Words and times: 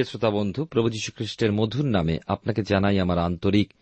প্রিয় 0.00 0.08
শ্রোতা 0.08 0.30
বন্ধু, 0.30 0.64
প্রভু 0.64 0.90
যীশু 0.90 1.12
খ্রিস্টের 1.16 1.52
মধুর 1.52 1.84
নামে 1.84 2.18
আপনাকে 2.26 2.62
জানাই 2.62 2.98
আমার 2.98 3.18
আন্তরিক 3.18 3.72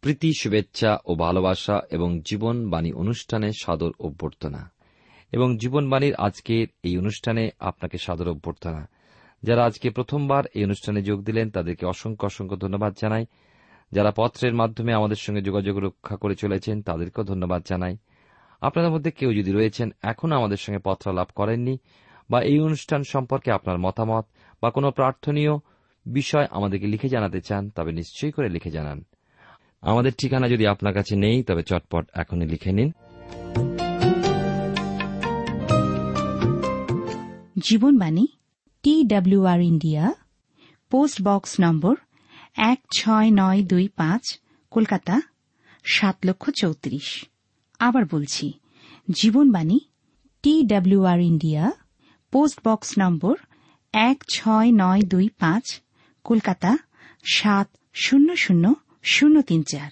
প্রীতি, 0.00 0.32
শুভেচ্ছা 0.40 0.98
ও 1.06 1.14
ভালোবাসা 1.14 1.80
এবং 1.90 2.20
জীবনবাণী 2.24 2.92
অনুষ্ঠানে 2.92 3.52
সাদর 3.52 3.92
অভ্যর্থনা। 4.00 4.70
এবং 5.32 5.58
জীবনবাণীর 5.58 6.14
আজকের 6.14 6.66
এই 6.82 6.98
অনুষ্ঠানে 6.98 7.50
আপনাকে 7.58 7.98
সাদর 7.98 8.28
অভ্যর্থনা। 8.28 8.88
যারা 9.42 9.64
আজকে 9.64 9.90
প্রথমবার 9.90 10.44
এই 10.54 10.64
অনুষ্ঠানে 10.64 11.02
যোগ 11.02 11.24
দিলেন, 11.24 11.50
তাদেরকে 11.50 11.86
অসংখ্য 11.86 12.26
অসংখ্য 12.26 12.56
ধন্যবাদ 12.56 12.94
জানাই। 13.00 13.26
যারা 13.92 14.12
পত্রের 14.16 14.54
মাধ্যমে 14.54 14.92
আমাদের 14.92 15.16
সঙ্গে 15.16 15.42
যোগাযোগ 15.42 15.78
রক্ষা 15.78 16.16
করে 16.16 16.36
চলেছেন, 16.36 16.82
তাদেরকেও 16.82 17.24
ধন্যবাদ 17.24 17.62
জানাই। 17.68 17.96
আপনাদের 18.60 18.90
মধ্যে 18.90 19.10
কেউ 19.10 19.34
যদি 19.34 19.52
রয়েছেন 19.52 19.90
এখনও 20.02 20.36
আমাদের 20.36 20.56
সঙ্গে 20.56 20.78
পত্র 20.84 21.12
লাভ 21.12 21.26
করেননি 21.34 21.78
বা 22.30 22.42
এই 22.42 22.60
অনুষ্ঠান 22.60 23.02
সম্পর্কে 23.04 23.50
আপনার 23.50 23.78
মতামত 23.78 24.24
বা 24.62 24.70
কোনো 24.70 24.90
প্রার্থনীয় 24.90 25.58
বিষয় 26.06 26.46
আমাদেরকে 26.50 26.86
লিখে 26.86 27.08
জানাতে 27.08 27.40
চান, 27.40 27.70
তবে 27.70 27.92
নিশ্চয়ই 27.92 28.30
করে 28.30 28.48
লিখে 28.48 28.70
জানান। 28.70 29.04
আমাদের 29.82 30.12
ঠিকানা 30.18 30.48
যদি 30.48 30.66
আপনার 30.66 30.94
কাছে 30.94 31.16
নেই, 31.16 31.42
তবে 31.42 31.62
চটপট 31.62 32.08
এখনই 32.14 32.46
লিখে 32.46 32.72
নিন। 32.72 32.90
Jibanbani 37.58 38.26
T 38.82 39.04
W R 39.04 39.60
India, 39.60 40.14
post 40.90 41.22
box 41.22 41.60
number 41.60 41.96
এক 42.56 42.78
ছয় 42.98 43.30
নয় 43.30 43.62
দুই 43.62 43.88
পাঁচ, 43.96 44.38
কলকাতা, 44.70 45.20
সাত 45.84 46.16
লক্ষ 46.24 46.50
চৌত্রিশ। 46.50 47.24
আবার 47.78 48.04
বলছি, 48.10 48.52
Jibanbani 49.10 49.80
T 50.42 50.62
W R 50.62 51.20
India 51.20 51.72
post 52.32 52.68
box 52.68 52.94
number 53.00 53.36
এক 53.92 54.24
ছয় 54.34 54.70
নয় 54.72 55.02
দুই 55.02 55.28
পাঁচ, 55.28 55.80
কলকাতা 56.24 56.76
সাত 57.32 57.68
শূন্য 57.94 58.36
শূন্য 58.36 58.74
শূন্য 59.02 59.42
তিন 59.42 59.62
চার। 59.62 59.90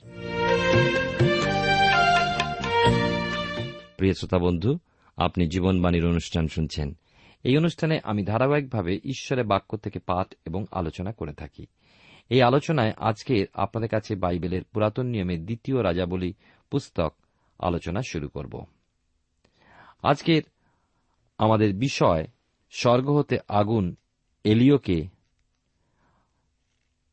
প্রিয় 3.97 4.15
শ্রোতা 4.15 4.38
বন্ধু, 4.38 4.78
আপনি 5.16 5.47
জীবনবাণীর 5.47 6.06
অনুষ্ঠান 6.06 6.49
শুনছেন। 6.49 6.97
এই 7.44 7.56
অনুষ্ঠানে 7.56 8.00
আমি 8.04 8.25
ধারাবাহিকভাবে 8.25 9.00
ঈশ্বরের 9.05 9.44
বাক্য 9.44 9.76
থেকে 9.76 9.99
পাঠ 9.99 10.34
এবং 10.47 10.65
আলোচনা 10.70 11.12
করে 11.12 11.32
থাকি। 11.32 11.66
এই 12.28 12.43
আলোচনায় 12.43 12.93
আজকে 12.97 13.47
আপনাদের 13.55 13.88
কাছে 13.88 14.15
বাইবেলের 14.15 14.65
পুরাতন 14.65 15.06
নিয়মের 15.06 15.44
দ্বিতীয় 15.44 15.82
রাজাবলী 15.82 16.34
পুস্তক 16.70 17.15
আলোচনা 17.59 18.00
শুরু 18.03 18.28
করব। 18.28 18.65
আজকের 20.03 20.43
আমাদের 21.38 21.75
বিষয় 21.75 22.26
স্বর্গ 22.71 23.10
হতে 23.10 23.38
আগুন 23.49 23.97
এলিওকে 24.44 25.09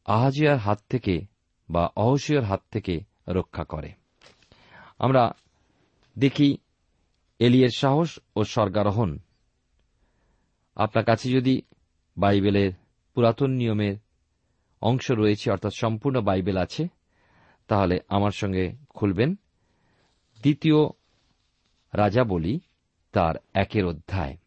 আহাজিয়ার 0.06 0.58
হাত 0.58 0.80
থেকে 0.90 1.22
বা 1.70 1.90
অহসিয়ার 1.96 2.44
হাত 2.44 2.62
থেকে 2.72 3.00
রক্ষা 3.28 3.64
করে। 3.64 3.92
আমরা 5.00 5.32
দেখি 6.20 6.58
এলিয়ের 7.40 7.70
সাহস 7.76 8.20
ও 8.36 8.44
স্বর্গারোহণ। 8.44 9.20
আপনার 10.76 11.06
কাছে 11.06 11.32
যদি 11.32 11.62
বাইবেলের 12.18 12.72
পুরাতন 13.14 13.50
নিয়মের 13.50 13.96
অংশ 14.82 15.12
রয়েছে, 15.12 15.52
অর্থাৎ 15.52 15.72
সম্পূর্ণ 15.76 16.22
বাইবেল 16.22 16.58
আছে, 16.58 16.88
তাহলে 17.68 18.00
আমার 18.08 18.32
সঙ্গে 18.32 18.74
খুলবেন। 18.90 19.36
দ্বিতীয় 20.42 20.86
রাজা 21.94 22.24
বলি 22.24 22.60
তার 23.16 23.36
একের 23.54 23.86
অধ্যায়। 23.86 24.38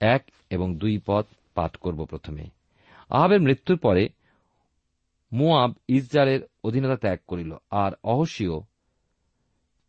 এক 0.00 0.22
এবং 0.50 0.68
দুই 0.76 1.00
পদ 1.06 1.24
পাঠ 1.54 1.76
করব 1.76 2.04
প্রথমে। 2.04 2.44
আহাবের 3.10 3.40
মৃত্যুর 3.40 3.78
পরে 3.78 4.08
মোয়াব 5.32 5.72
ইসরায়েলের 5.88 6.40
অধীনতা 6.64 6.96
ত্যাগ 6.96 7.18
করিল, 7.26 7.52
আর 7.70 7.92
অহসীয় 8.04 8.56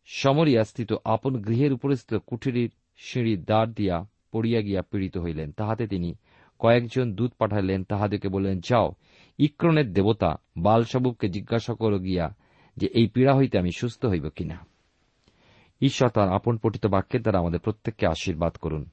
সমরিয়া 0.05 0.63
স্থিত 0.63 0.93
আপন 1.05 1.41
গৃহের 1.41 1.73
উপরে 1.73 1.95
স্থিত 1.95 2.19
কুঠিরির 2.27 2.71
সিঁড়ির 2.97 3.43
দ্বার 3.43 3.67
দিয়া 3.71 4.05
পড়িয়া 4.31 4.61
গিয়া 4.61 4.81
পীড়িত 4.81 5.17
হইলেন। 5.17 5.51
তাহাতে 5.51 5.87
তিনি 5.87 6.15
কয়েকজন 6.59 7.13
দূত 7.13 7.31
পাঠাইলেন 7.37 7.83
তাহাদেরকে 7.83 8.27
বললেন, 8.29 8.59
যাও, 8.59 8.87
ইক্রনের 9.39 9.93
দেবতা 9.93 10.31
বালসবুবকে 10.57 11.27
জিজ্ঞাসা 11.29 11.73
করো 11.73 11.97
গিয়া 11.99 12.35
যে 12.77 12.87
এই 12.87 13.07
পীড়া 13.07 13.33
হইতে 13.35 13.55
আমি 13.59 13.71
সুস্থ 13.71 14.05
হইব 14.05 14.29
কিনা? 14.29 14.72
ঈশ্বর 15.85 16.09
তার 16.09 16.33
আপন 16.33 16.57
পঠিত 16.57 16.85
বাক্যের 16.85 17.21
দ্বারা 17.21 17.39
আমাদের 17.39 17.59
প্রত্যেককে 17.59 18.07
আশীর্বাদ 18.07 18.55
করুন। 18.55 18.89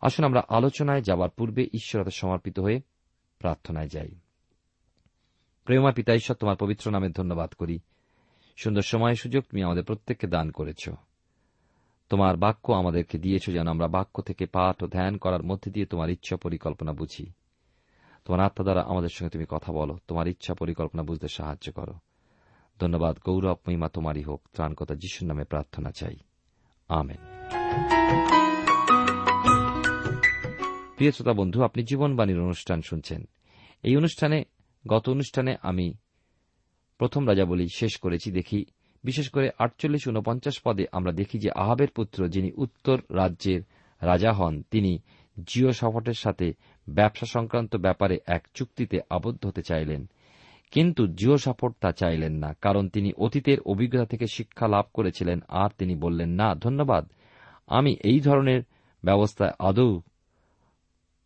আসুন 0.00 0.24
আমরা 0.24 0.42
আলোচনায় 0.48 1.02
যাবার 1.02 1.30
পূর্বে 1.30 1.68
ঈশ্বরতে 1.74 2.10
সমর্পিত 2.10 2.58
হয়ে 2.58 2.80
প্রার্থনায় 3.38 3.88
যাই। 3.88 4.08
প্রেমা 5.64 5.90
পিতা, 5.90 6.14
ঈশ্বর 6.14 6.36
তোমার 6.36 6.56
পবিত্র 6.56 6.90
নামে 6.90 7.08
ধন্যবাদ 7.08 7.52
করি। 7.52 7.78
সুন্দর 8.56 8.82
সময় 8.82 9.14
সুযোগ 9.14 9.44
তুমি 9.44 9.62
আমাদের 9.62 9.84
প্রত্যেককে 9.84 10.26
দান 10.26 10.50
করেছ। 10.50 10.88
তোমার 12.08 12.36
বাক্য 12.36 12.72
আমাদেরকে 12.72 13.18
দিয়েছ 13.18 13.46
যেন 13.46 13.66
আমরা 13.66 13.88
বাক্য 13.88 14.22
থেকে 14.22 14.46
পাঠ 14.46 14.82
ও 14.82 14.86
ধ্যান 14.86 15.16
করার 15.16 15.42
মধ্যে 15.42 15.70
দিয়ে 15.70 15.86
তোমার 15.86 16.10
ইচ্ছা 16.10 16.36
পরিকল্পনা 16.36 16.92
বুঝি। 16.92 17.32
তোমার 18.24 18.40
আত্মা 18.40 18.62
দ্বারা 18.62 18.82
আমাদের 18.82 19.08
সঙ্গে 19.08 19.30
তুমি 19.30 19.44
কথা 19.48 19.72
বলো। 19.72 19.98
তোমার 20.08 20.28
ইচ্ছা 20.28 20.54
পরিকল্পনা 20.54 21.02
বুঝতে 21.02 21.28
সাহায্য 21.28 21.72
করো। 21.72 21.94
ধন্যবাদ, 22.80 23.18
গৌরব, 23.26 23.56
মহিমা 23.68 23.88
তোমারই 23.88 24.22
হোক 24.22 24.48
ত্রাণকতা 24.52 24.94
যিশুর 24.94 25.28
নামে 25.28 25.44
প্রার্থনা 25.44 25.90
চাই। 25.90 26.16
আমেন। 26.88 27.16
প্রিয় 30.96 31.12
শ্রোতা 31.12 31.32
বন্ধু, 31.32 31.62
আপনি 31.62 31.82
জীবনবাণীর 31.82 32.40
অনুষ্ঠান 32.40 32.82
শুনছেন। 32.82 33.28
এই 33.82 33.96
অনুষ্ঠানে, 33.96 34.44
গত 34.86 35.08
অনুষ্ঠানে 35.08 35.56
আমি 35.62 35.94
প্রথম 36.98 37.28
রাজা 37.28 37.44
বলি 37.44 37.68
শেষ 37.74 37.96
করেছি, 37.96 38.32
দেখি 38.32 38.64
বিশেষ 39.04 39.30
করে 39.30 39.50
আটচল্লিশ 39.58 40.06
উনপঞ্চাশ 40.06 40.60
পদে 40.64 40.86
আমরা 40.92 41.12
দেখি 41.12 41.38
যে 41.38 41.50
আহাবের 41.50 41.88
পুত্র 41.88 42.28
যিনি 42.28 42.52
উত্তর 42.56 43.00
রাজ্যের 43.10 43.60
রাজা 44.02 44.32
হন, 44.32 44.62
তিনি 44.70 44.98
জিও 45.46 45.72
সফটের 45.72 46.14
সাথে 46.14 46.54
ব্যবসা 46.88 47.26
সংক্রান্ত 47.26 47.76
ব্যাপারে 47.76 48.18
এক 48.26 48.48
চুক্তিতে 48.54 49.00
আবদ্ধ 49.10 49.46
হতে 49.46 49.62
চাইলেন। 49.62 50.08
কিন্তু 50.70 51.06
জিও 51.06 51.38
সাপোর্ট 51.38 51.76
তা 51.80 51.92
চাইলেন 51.92 52.32
না, 52.32 52.54
কারণ 52.54 52.88
তিনি 52.88 53.12
অতীতের 53.12 53.60
অভিজ্ঞতা 53.60 54.04
থেকে 54.04 54.26
শিক্ষা 54.26 54.68
লাভ 54.68 54.84
করেছিলেন, 54.94 55.40
আর 55.48 55.70
তিনি 55.78 55.94
বললেন, 55.94 56.28
না, 56.28 56.54
ধন্যবাদ। 56.54 57.12
আমি 57.66 57.96
এই 58.04 58.20
ধরনের 58.20 58.62
ব্যবস্থায় 59.04 59.50
আদৌ 59.58 60.00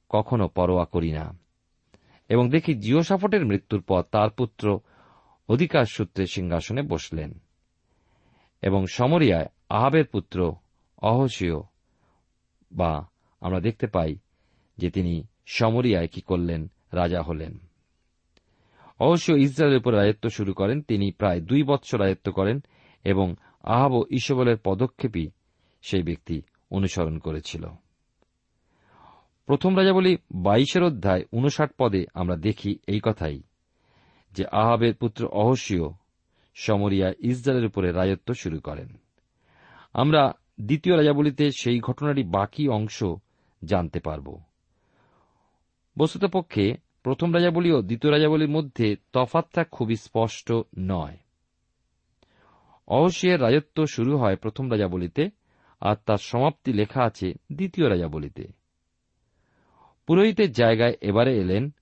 কখনো 0.09 0.49
পরোয়া 0.49 0.85
করি 0.85 1.13
না। 1.13 1.39
এবং 2.29 2.51
দেখি 2.51 2.75
জিও 2.75 3.03
সাপোর্টের 3.03 3.47
মৃত্যুর 3.47 3.83
পর 3.83 4.03
তার 4.03 4.31
পুত্র 4.31 4.81
অধিকার 5.49 5.85
সূত্রে 5.85 6.27
সিংহাসনে 6.27 6.83
বসলেন। 6.83 7.39
এবং 8.63 8.87
সমরিয়ায় 8.87 9.47
আহাবের 9.69 10.07
পুত্র 10.07 10.55
অহসীয় 11.03 11.55
বা 12.73 13.07
আমরা 13.41 13.61
দেখতে 13.61 13.87
পাই 13.87 14.17
যে 14.79 14.91
তিনি 14.91 15.27
সমরিয়ায় 15.47 16.09
কি 16.09 16.21
করলেন, 16.21 16.71
রাজা 16.93 17.23
হলেন। 17.23 17.59
অবশ্য 19.03 19.33
ইসরায়েলের 19.33 19.79
উপর 19.79 19.97
রাজত্ব 19.97 20.29
শুরু 20.29 20.53
করেন, 20.55 20.83
তিনি 20.83 21.11
প্রায় 21.11 21.41
দুই 21.41 21.63
বৎসর 21.63 22.01
রাজত্ব 22.01 22.33
করেন 22.33 22.61
এবং 23.05 23.35
আহাব 23.63 23.93
ও 23.93 24.03
ইসবলের 24.11 24.57
পদক্ষেপই 24.65 25.27
সেই 25.83 26.03
ব্যক্তি 26.03 26.43
অনুসরণ 26.71 27.19
করেছিল। 27.19 27.65
প্রথম 29.47 29.77
রাজা 29.77 29.93
বলি 29.93 30.17
বাইশের 30.35 30.83
অধ্যায় 30.83 31.23
উনষাট 31.33 31.71
পদে 31.79 32.07
আমরা 32.15 32.37
দেখি 32.37 32.79
এই 32.87 33.01
কথাই, 33.05 33.43
যে 34.33 34.45
আহাবের 34.53 34.95
পুত্র 34.95 35.27
অহসীয় 35.27 35.87
সমরিয়া 36.55 37.09
ইসরায়েলের 37.19 37.69
উপরে 37.69 37.93
রাজত্ব 37.93 38.35
শুরু 38.35 38.59
করেন। 38.61 38.89
আমরা 39.95 40.33
দ্বিতীয় 40.61 40.97
রাজাবলিতে 40.97 41.51
সেই 41.51 41.79
ঘটনারই 41.81 42.23
বাকি 42.23 42.69
অংশ 42.69 43.05
জানতে 43.65 44.01
পারব। 44.01 44.27
বস্তুতপক্ষে 45.99 46.75
প্রথম 47.03 47.35
রাজাবলী 47.35 47.71
ও 47.73 47.83
দ্বিতীয় 47.83 48.13
রাজাবলীর 48.13 48.49
মধ্যে 48.49 48.97
তফাতটা 49.13 49.65
খুবই 49.65 49.97
স্পষ্ট 49.97 50.53
নয়। 50.79 51.17
অহসিয়ের 52.89 53.43
রাজত্ব 53.43 53.87
শুরু 53.87 54.19
হয় 54.19 54.37
প্রথম 54.37 54.71
রাজাবলিতে 54.71 55.31
আর 55.81 55.97
তার 56.07 56.19
সমাপ্তি 56.19 56.73
লেখা 56.73 57.03
আছে 57.03 57.35
দ্বিতীয় 57.53 57.91
রাজাবলিতে 57.91 58.45
পুরোহিতের 60.07 60.53
জায়গায় 60.53 60.95
এবারে 61.01 61.37
এলেন 61.37 61.75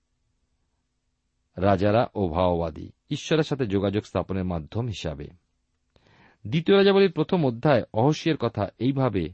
রাজারা 1.57 2.07
ও 2.15 2.27
ভাওবাদী, 2.27 2.91
ঈশ্বরের 3.09 3.43
সাথে 3.43 3.65
যোগাযোগ 3.65 4.05
স্থাপনের 4.05 4.45
মাধ্যম 4.45 4.87
হিসাবে। 4.87 5.27
দ্বিতীয় 6.47 6.77
রাজাবলীর 6.77 7.11
প্রথম 7.11 7.45
অধ্যায় 7.45 7.83
অহসিয়ের 7.93 8.37
কথা 8.37 8.67
এইভাবে 8.79 9.29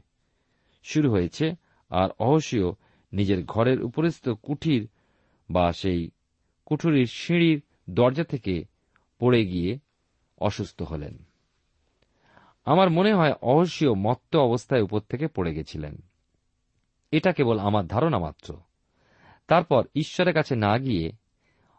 শুরু 0.82 1.10
হয়েছে, 1.10 1.54
আর 1.90 2.08
অহসীয় 2.18 2.70
নিজের 3.12 3.44
ঘরের 3.44 3.82
উপরস্থ 3.82 4.28
কুঠির 4.28 4.88
বা 5.50 5.72
সেই 5.72 6.10
কুঠুরির 6.66 7.06
সিঁড়ির 7.06 7.62
দরজা 7.90 8.24
থেকে 8.24 8.64
পড়ে 9.18 9.46
গিয়ে 9.46 9.78
অসুস্থ 10.38 10.82
হলেন। 10.82 11.24
আমার 12.64 12.90
মনে 12.90 13.12
হয় 13.12 13.32
অহসীয় 13.42 13.94
মত্ত 13.94 14.36
অবস্থায় 14.36 14.82
উপর 14.82 15.00
থেকে 15.00 15.26
পড়ে 15.26 15.54
গেছিলেন। 15.54 16.02
এটা 17.10 17.32
কেবল 17.32 17.58
আমার 17.58 17.86
ধারণা 17.86 18.18
মাত্র। 18.18 18.60
তারপর 19.48 19.86
ঈশ্বরের 19.94 20.34
কাছে 20.34 20.56
না 20.56 20.78
গিয়ে 20.78 21.12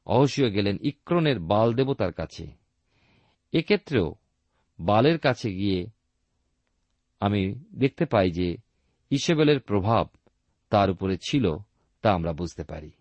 অহসীয় 0.05 0.51
গেলেন 0.51 0.77
ইক্রনের 0.81 1.39
বাল 1.39 1.73
দেবতার 1.73 2.13
কাছে। 2.13 2.47
এক্ষেত্রেও 3.53 4.15
বালের 4.79 5.19
কাছে 5.19 5.51
গিয়ে 5.51 5.87
আমি 7.19 7.55
দেখতে 7.73 8.05
পাই 8.05 8.31
যে 8.31 8.57
ইসেবেলের 9.09 9.59
প্রভাব 9.59 10.07
তার 10.69 10.89
উপরে 10.89 11.17
ছিল 11.17 11.57
তা 12.01 12.11
আমরা 12.11 12.33
বুঝতে 12.33 12.63
পারি। 12.63 12.91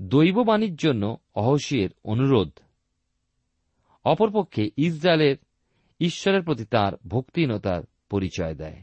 দৈববাণীর 0.00 0.76
জন্য 0.76 1.16
অহসিয়ের 1.34 1.90
অনুরোধ। 2.04 2.50
অপরপক্ষে 4.04 4.70
ইসরায়েলের 4.76 5.36
ঈশ্বরের 6.00 6.42
প্রতি 6.42 6.64
তার 6.64 6.92
ভক্তিহীনতার 7.08 7.82
পরিচয় 8.10 8.54
দেয়। 8.54 8.82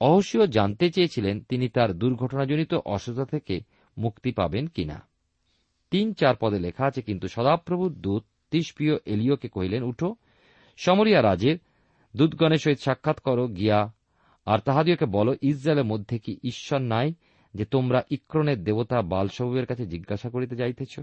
অহসীয় 0.00 0.46
জানতে 0.46 0.90
চেয়েছিলেন 0.90 1.40
তিনি 1.40 1.68
তার 1.68 1.92
দুর্ঘটনাজনিত 1.92 2.74
অসুস্থতা 2.74 3.24
থেকে 3.24 3.60
মুক্তি 3.98 4.32
পাবেন 4.32 4.66
কিনা। 4.66 5.06
তিন 5.90 6.12
চার 6.12 6.34
পদে 6.40 6.58
লেখা 6.58 6.86
আছে, 6.86 7.02
কিন্তু 7.02 7.28
সদাপ্রভুর 7.28 7.92
দূত 7.92 8.24
তিসপ্রিয় 8.50 8.96
এলিওকে 9.06 9.48
কহিলেন, 9.48 9.82
উঠো, 9.82 10.14
সমরিয়া 10.76 11.22
রাজের 11.22 11.58
দূতগণের 12.16 12.58
সহিত 12.58 12.78
সাক্ষাৎ 12.78 13.20
করো, 13.20 13.48
গিয়া, 13.48 13.92
আর 14.46 14.58
তাহাদিওকে 14.58 15.06
বলো, 15.06 15.34
ইসরায়েলের 15.42 15.84
মধ্যে 15.84 16.18
কি 16.18 16.38
ঈশ্বর 16.42 16.80
নাই? 16.80 17.14
যে 17.54 17.64
তোমরা 17.64 18.02
ইক্রনের 18.10 18.64
দেবতা 18.64 19.02
বালসবের 19.02 19.66
কাছে 19.66 19.86
জিজ্ঞাসা 19.86 20.30
করিতে 20.30 20.56
যাইতেছ? 20.56 21.00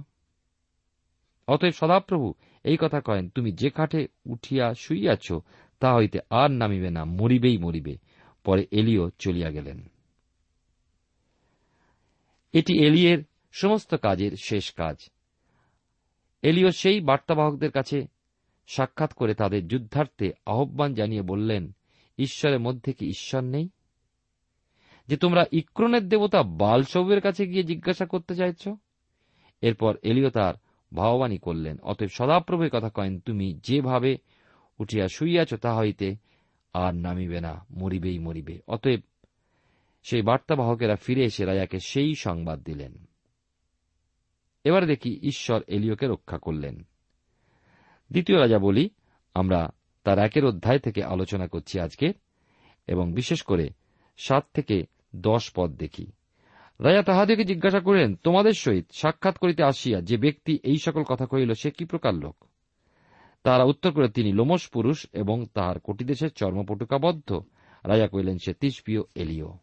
অতএব 1.48 1.72
সদাপ্রভু, 1.72 2.34
এই 2.63 2.78
কথা 2.81 3.01
কয়েন, 3.01 3.30
তুমি 3.30 3.51
যে 3.51 3.69
কাঠে 3.69 4.07
উঠিয়া 4.25 4.74
শুইয়াছ, 4.74 5.31
তা 5.80 5.96
হইতে 5.96 6.19
আর 6.30 6.51
নামিবে 6.51 6.90
না, 6.90 7.06
মরিবেই 7.06 7.57
মরিবে। 7.57 7.98
পরে 8.44 8.68
এলিও 8.72 9.10
চলিয়া 9.20 9.51
গেলেন। 9.51 9.89
এটি 12.53 12.86
এলিয়ের 12.86 13.24
সমস্ত 13.51 13.96
কাজের 13.96 14.32
শেষ 14.44 14.74
কাজ। 14.74 15.10
এলিও 16.41 16.72
সেই 16.72 17.01
বার্তাবাহকদের 17.01 17.72
কাছে 17.72 18.08
সাক্ষাৎ 18.68 19.13
করে 19.13 19.34
তাদের 19.34 19.68
যুদ্ধার্থে 19.68 20.32
আহ্বান 20.46 20.94
জানিয়ে 20.94 21.22
বললেন, 21.22 21.72
ঈশ্বরের 22.18 22.60
মধ্যে 22.60 22.94
কি 22.94 23.06
ঈশ্বর 23.06 23.41
নেই? 23.41 23.70
যে 25.10 25.18
তোমরা 25.18 25.46
ইক্রনের 25.51 26.10
দেবতা 26.10 26.44
বালসবের 26.44 27.22
কাছে 27.22 27.48
গিয়ে 27.48 27.63
জিজ্ঞাসা 27.63 28.06
করতে 28.06 28.36
চাইছ? 28.36 28.68
এরপর 29.62 29.98
এলিও 30.04 30.30
তার 30.30 30.54
ভাববাণী 30.96 31.38
করলেন, 31.38 31.78
অতএব 31.84 32.10
সদাপ্রভুর 32.10 32.70
কথা 32.70 32.89
কয়েন, 32.89 33.20
তুমি 33.20 33.60
যেভাবে 33.63 34.18
উঠিয়া 34.80 35.08
শুইয়াছ 35.08 35.54
তা 35.54 35.78
হইতে 35.78 36.16
আর 36.74 36.96
নামিবে 36.96 37.42
না, 37.42 37.66
মরিবেই 37.72 38.20
মরিবে। 38.20 38.60
অতএব 38.68 39.00
সেই 40.04 40.22
বার্তাবাহকেরা 40.22 40.96
ফিরে 40.96 41.24
এসে 41.24 41.46
রাজাকে 41.46 41.80
সেই 41.80 42.16
সংবাদ 42.16 42.63
দিলেন। 42.63 43.08
এবার 44.63 44.86
দেখি 44.86 45.20
ঈশ্বর 45.24 45.62
এলিওকে 45.68 46.08
রক্ষা 46.08 46.38
করলেন। 46.38 46.88
দ্বিতীয় 48.12 48.39
রাজা 48.39 48.60
বলি, 48.60 48.89
আমরা 49.34 49.70
তার 50.04 50.20
একের 50.20 50.46
অধ্যায় 50.46 50.80
থেকে 50.80 51.04
আলোচনা 51.04 51.48
করছি 51.48 51.80
আজকে, 51.80 52.13
এবং 52.88 53.13
বিশেষ 53.13 53.42
করে 53.42 53.70
সাত 54.18 54.46
থেকে 54.54 54.84
দশ 55.16 55.51
পদ 55.56 55.72
দেখি। 55.72 56.12
রাজা 56.80 57.04
তাহাদেরকে 57.04 57.44
জিজ্ঞাসা 57.44 57.80
করিলেন, 57.80 58.16
তোমাদের 58.16 58.51
সহিত 58.51 58.86
সাক্ষাৎ 58.92 59.38
করিতে 59.38 59.63
আসিয়া 59.63 60.01
যে 60.01 60.18
ব্যক্তি 60.18 60.60
এই 60.63 60.78
সকল 60.78 61.04
কথা 61.04 61.25
কহিল, 61.25 61.54
সে 61.54 61.72
কি 61.72 61.86
প্রকার 61.86 62.13
লোক? 62.13 62.36
তারা 63.44 63.63
উত্তর 63.63 63.92
করে 63.92 64.10
তিনি 64.10 64.34
লোমস 64.34 64.70
পুরুষ 64.70 65.08
এবং 65.13 65.46
তাহার 65.54 65.80
কোটিদেশের 65.80 66.32
চর্মপটুকাবদ্ধ। 66.32 67.42
রাজা 67.84 68.08
কহিলেন, 68.08 68.38
সে 68.38 68.54
তিসপিও 68.54 69.04
এলিও। 69.16 69.58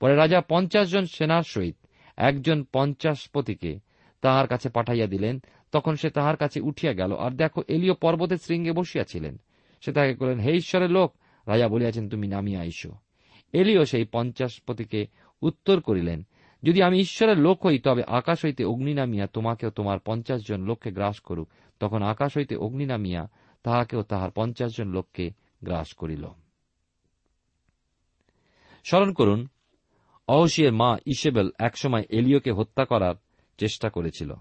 পরে 0.00 0.14
রাজা 0.14 0.40
পঞ্চাশ 0.40 0.90
জন 0.90 1.04
সেনার 1.04 1.42
সহিত 1.42 1.76
একজন 2.16 2.64
পঞ্চাশপতিকে 2.72 3.80
তাহার 4.20 4.46
কাছে 4.46 4.68
পাঠাইয়া 4.68 5.06
দিলেন। 5.06 5.42
তখন 5.72 5.94
সে 5.94 6.10
তাহার 6.10 6.36
কাছে 6.36 6.60
উঠিয়া 6.60 6.92
গেল, 6.92 7.16
আর 7.16 7.30
দেখো 7.30 7.62
এলিও 7.68 7.94
পর্বতের 7.94 8.36
শৃঙ্গে 8.36 8.72
বসিয়াছিলেন। 8.72 9.40
সে 9.80 9.92
তাকে 9.92 10.14
কহিলেন, 10.14 10.38
হে 10.38 10.52
ঈশ্বরের 10.52 10.90
লোক! 10.90 11.14
রাজা 11.46 11.68
বলিয়াছেন, 11.68 12.08
তুমি 12.08 12.28
নামিয়া 12.28 12.60
আইসো। 12.60 12.94
এলিও 13.52 13.84
সেই 13.84 14.04
পঞ্চাশপতিকে 14.04 15.06
উত্তর 15.42 15.80
করিলেন, 15.80 16.26
যদি 16.62 16.82
আমি 16.82 17.00
ঈশ্বরের 17.00 17.38
লোক 17.38 17.66
হই, 17.66 17.78
তবে 17.78 18.02
আকাশ 18.06 18.44
হইতে 18.44 18.64
অগ্নি 18.64 18.94
নামিয়া 18.94 19.26
তোমাকেও 19.26 19.70
তোমার 19.70 19.98
পঞ্চাশ 20.04 20.40
জন 20.48 20.60
লোককে 20.60 20.90
গ্রাস 20.90 21.20
করুক 21.20 21.48
তখন 21.80 22.02
আকাশ 22.02 22.36
হইতে 22.36 22.56
অগ্নি 22.56 22.86
নামিয়া 22.86 23.28
তাহাকে 23.62 23.96
ও 23.96 24.02
তাহার 24.02 24.30
পঞ্চাশ 24.30 24.70
জন 24.78 24.88
লোককে 24.88 25.30
গ্রাস 25.64 25.94
করিল। 25.94 26.26
স্মরণ 28.84 29.12
করুন, 29.12 29.48
অহসিয়ের 30.28 30.72
মা 30.72 30.98
ইসেবেল 31.06 31.50
একসময় 31.58 32.04
এলিওকে 32.08 32.52
হত্যা 32.52 32.84
করার 32.84 33.14
চেষ্টা 33.58 33.88
করেছিল। 33.88 34.34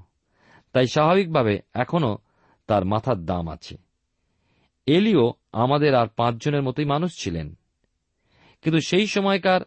তাই 0.73 0.87
স্বাভাবিকভাবে 0.87 1.59
এখনও 1.73 2.17
তার 2.67 2.85
মাথার 2.85 3.25
দাম 3.25 3.49
আছে। 3.49 3.77
এলিও 4.85 5.33
আমাদের 5.51 5.95
আর 5.95 6.07
পাঁচজনের 6.07 6.61
মতোই 6.61 6.85
মানুষ 6.85 7.11
ছিলেন। 7.23 7.57
কিন্তু 8.67 8.81
সেই 8.81 9.07
সময়কার 9.07 9.62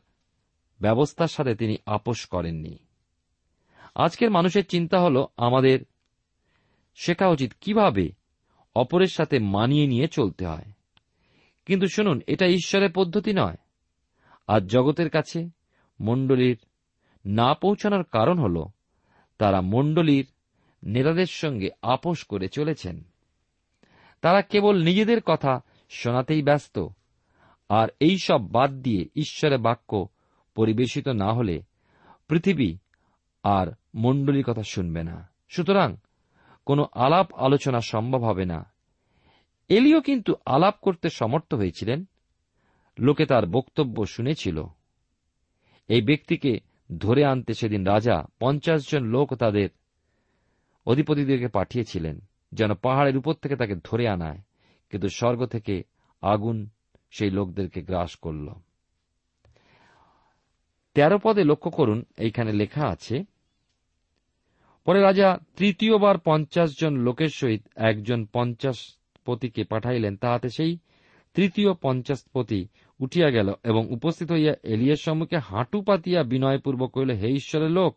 ব্যবস্থার 0.81 1.29
সাথে 1.29 1.55
তিনি 1.55 1.77
আপোষ 1.87 2.27
করেননি। 2.27 2.79
আজকের 3.95 4.31
মানুষের 4.31 4.67
চিন্তা 4.67 5.01
হল 5.01 5.27
আমাদের 5.37 5.81
শেখা 6.97 7.29
উচিত 7.29 7.53
কীভাবে 7.61 8.13
অপরের 8.77 9.07
সাথে 9.07 9.39
মানিয়ে 9.39 9.87
নিয়ে 9.87 10.09
চলতে 10.09 10.47
হয়। 10.47 10.65
কিন্তু 11.67 11.87
শুনুন, 11.95 12.21
এটা 12.27 12.47
ঈশ্বরের 12.47 12.93
পদ্ধতি 12.95 13.33
নয়। 13.33 13.57
আজ 14.47 14.63
জগতের 14.63 15.11
কাছে 15.11 15.49
মণ্ডলীর 16.01 16.59
না 17.27 17.55
পৌঁছানোর 17.55 18.05
কারণ 18.05 18.39
হল 18.39 18.65
তারা 19.39 19.61
মণ্ডলীর 19.61 20.27
নেতাদের 20.83 21.27
সঙ্গে 21.27 21.71
আপোষ 21.83 22.25
করে 22.25 22.49
চলেছেন। 22.49 23.03
তারা 24.21 24.43
কেবল 24.43 24.83
নিজেদের 24.83 25.21
কথা 25.21 25.61
শোনাতেই 25.91 26.43
ব্যস্ত 26.43 26.87
আর 27.71 27.89
এই 28.01 28.19
সব 28.19 28.53
বাদ 28.53 28.71
দিয়ে 28.71 29.09
ঈশ্বরের 29.15 29.59
বাক্য 29.59 30.09
পরিবেশিত 30.55 31.09
না 31.09 31.33
হলে 31.33 31.63
পৃথিবী 32.29 32.75
আর 33.43 33.67
মণ্ডলীর 33.95 34.45
কথা 34.45 34.63
শুনবে 34.63 35.03
না। 35.03 35.29
সুতরাং 35.49 35.97
কোনো 36.67 36.87
আলাপ 36.93 37.35
আলোচনা 37.35 37.81
সম্ভব 37.81 38.23
হবে 38.23 38.45
না। 38.45 38.73
এলিও 39.69 40.01
কিন্তু 40.01 40.35
আলাপ 40.47 40.75
করতে 40.83 41.09
সমর্থ 41.11 41.55
হয়েছিলেন। 41.55 42.05
লোকে 42.99 43.27
তার 43.27 43.47
বক্তব্য 43.47 44.07
শুনেছিল। 44.07 44.65
এই 45.89 46.03
ব্যক্তিকে 46.03 46.61
ধরে 46.99 47.25
আনতে 47.25 47.55
সেদিন 47.55 47.87
রাজা 47.87 48.25
পঞ্চাশ 48.41 48.91
জন 48.91 49.05
লোক 49.05 49.35
তাদের 49.35 49.69
অধিপতিদেরকে 50.87 51.49
পাঠিয়েছিলেন, 51.49 52.21
যেন 52.53 52.75
পাহাড়ের 52.75 53.17
উপর 53.17 53.33
থেকে 53.33 53.57
তাকে 53.57 53.75
ধরে 53.85 54.09
আনায়। 54.09 54.39
কিন্তু 54.91 55.09
স্বর্গ 55.09 55.47
থেকে 55.47 55.83
আগুন 56.23 56.71
সেই 57.11 57.31
লোকদেরকে 57.31 57.83
গ্রাস 57.83 58.17
করল। 58.17 58.49
তেরো 60.95 61.19
পদে 61.23 61.45
লক্ষ্য 61.45 61.71
করুন, 61.71 62.05
এইখানে 62.19 62.53
লেখা 62.53 62.87
আছে, 62.87 63.25
পরে 64.85 65.01
রাজা 65.01 65.39
তৃতীয়বার 65.57 66.19
পঞ্চাশ 66.19 66.81
জন 66.81 66.97
লোকের 66.97 67.29
সহিত 67.29 67.63
একজন 67.77 68.27
পঞ্চাশ 68.33 68.95
পতিকে 69.25 69.65
পাঠাইলেন, 69.65 70.17
তাহাতে 70.17 70.49
সেই 70.49 70.79
তৃতীয় 71.35 71.75
পঞ্চাশপতি 71.75 72.69
উঠিয়া 73.01 73.31
গেল 73.31 73.53
এবং 73.65 73.87
উপস্থিত 73.91 74.33
হইয়া 74.33 74.55
এলিয়ার 74.63 74.97
সম্মুখে 74.97 75.39
হাঁটু 75.39 75.83
পাতিয়া 75.83 76.23
বিনয়পূর্বক 76.23 76.91
কহিল, 76.91 77.11
হে 77.11 77.29
ঈশ্বরের 77.29 77.71
লোক, 77.71 77.97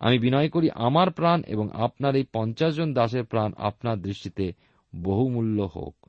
আমি 0.00 0.18
বিনয় 0.18 0.48
করি 0.48 0.70
আমার 0.74 1.10
প্রাণ 1.10 1.42
এবং 1.48 1.68
আপনার 1.72 2.16
এই 2.16 2.24
পঞ্চাশ 2.32 2.74
জন 2.74 2.94
দাসের 2.94 3.24
প্রাণ 3.24 3.52
আপনার 3.56 4.02
দৃষ্টিতে 4.02 4.52
বহুমূল্য 4.96 5.62
হোক। 5.62 6.05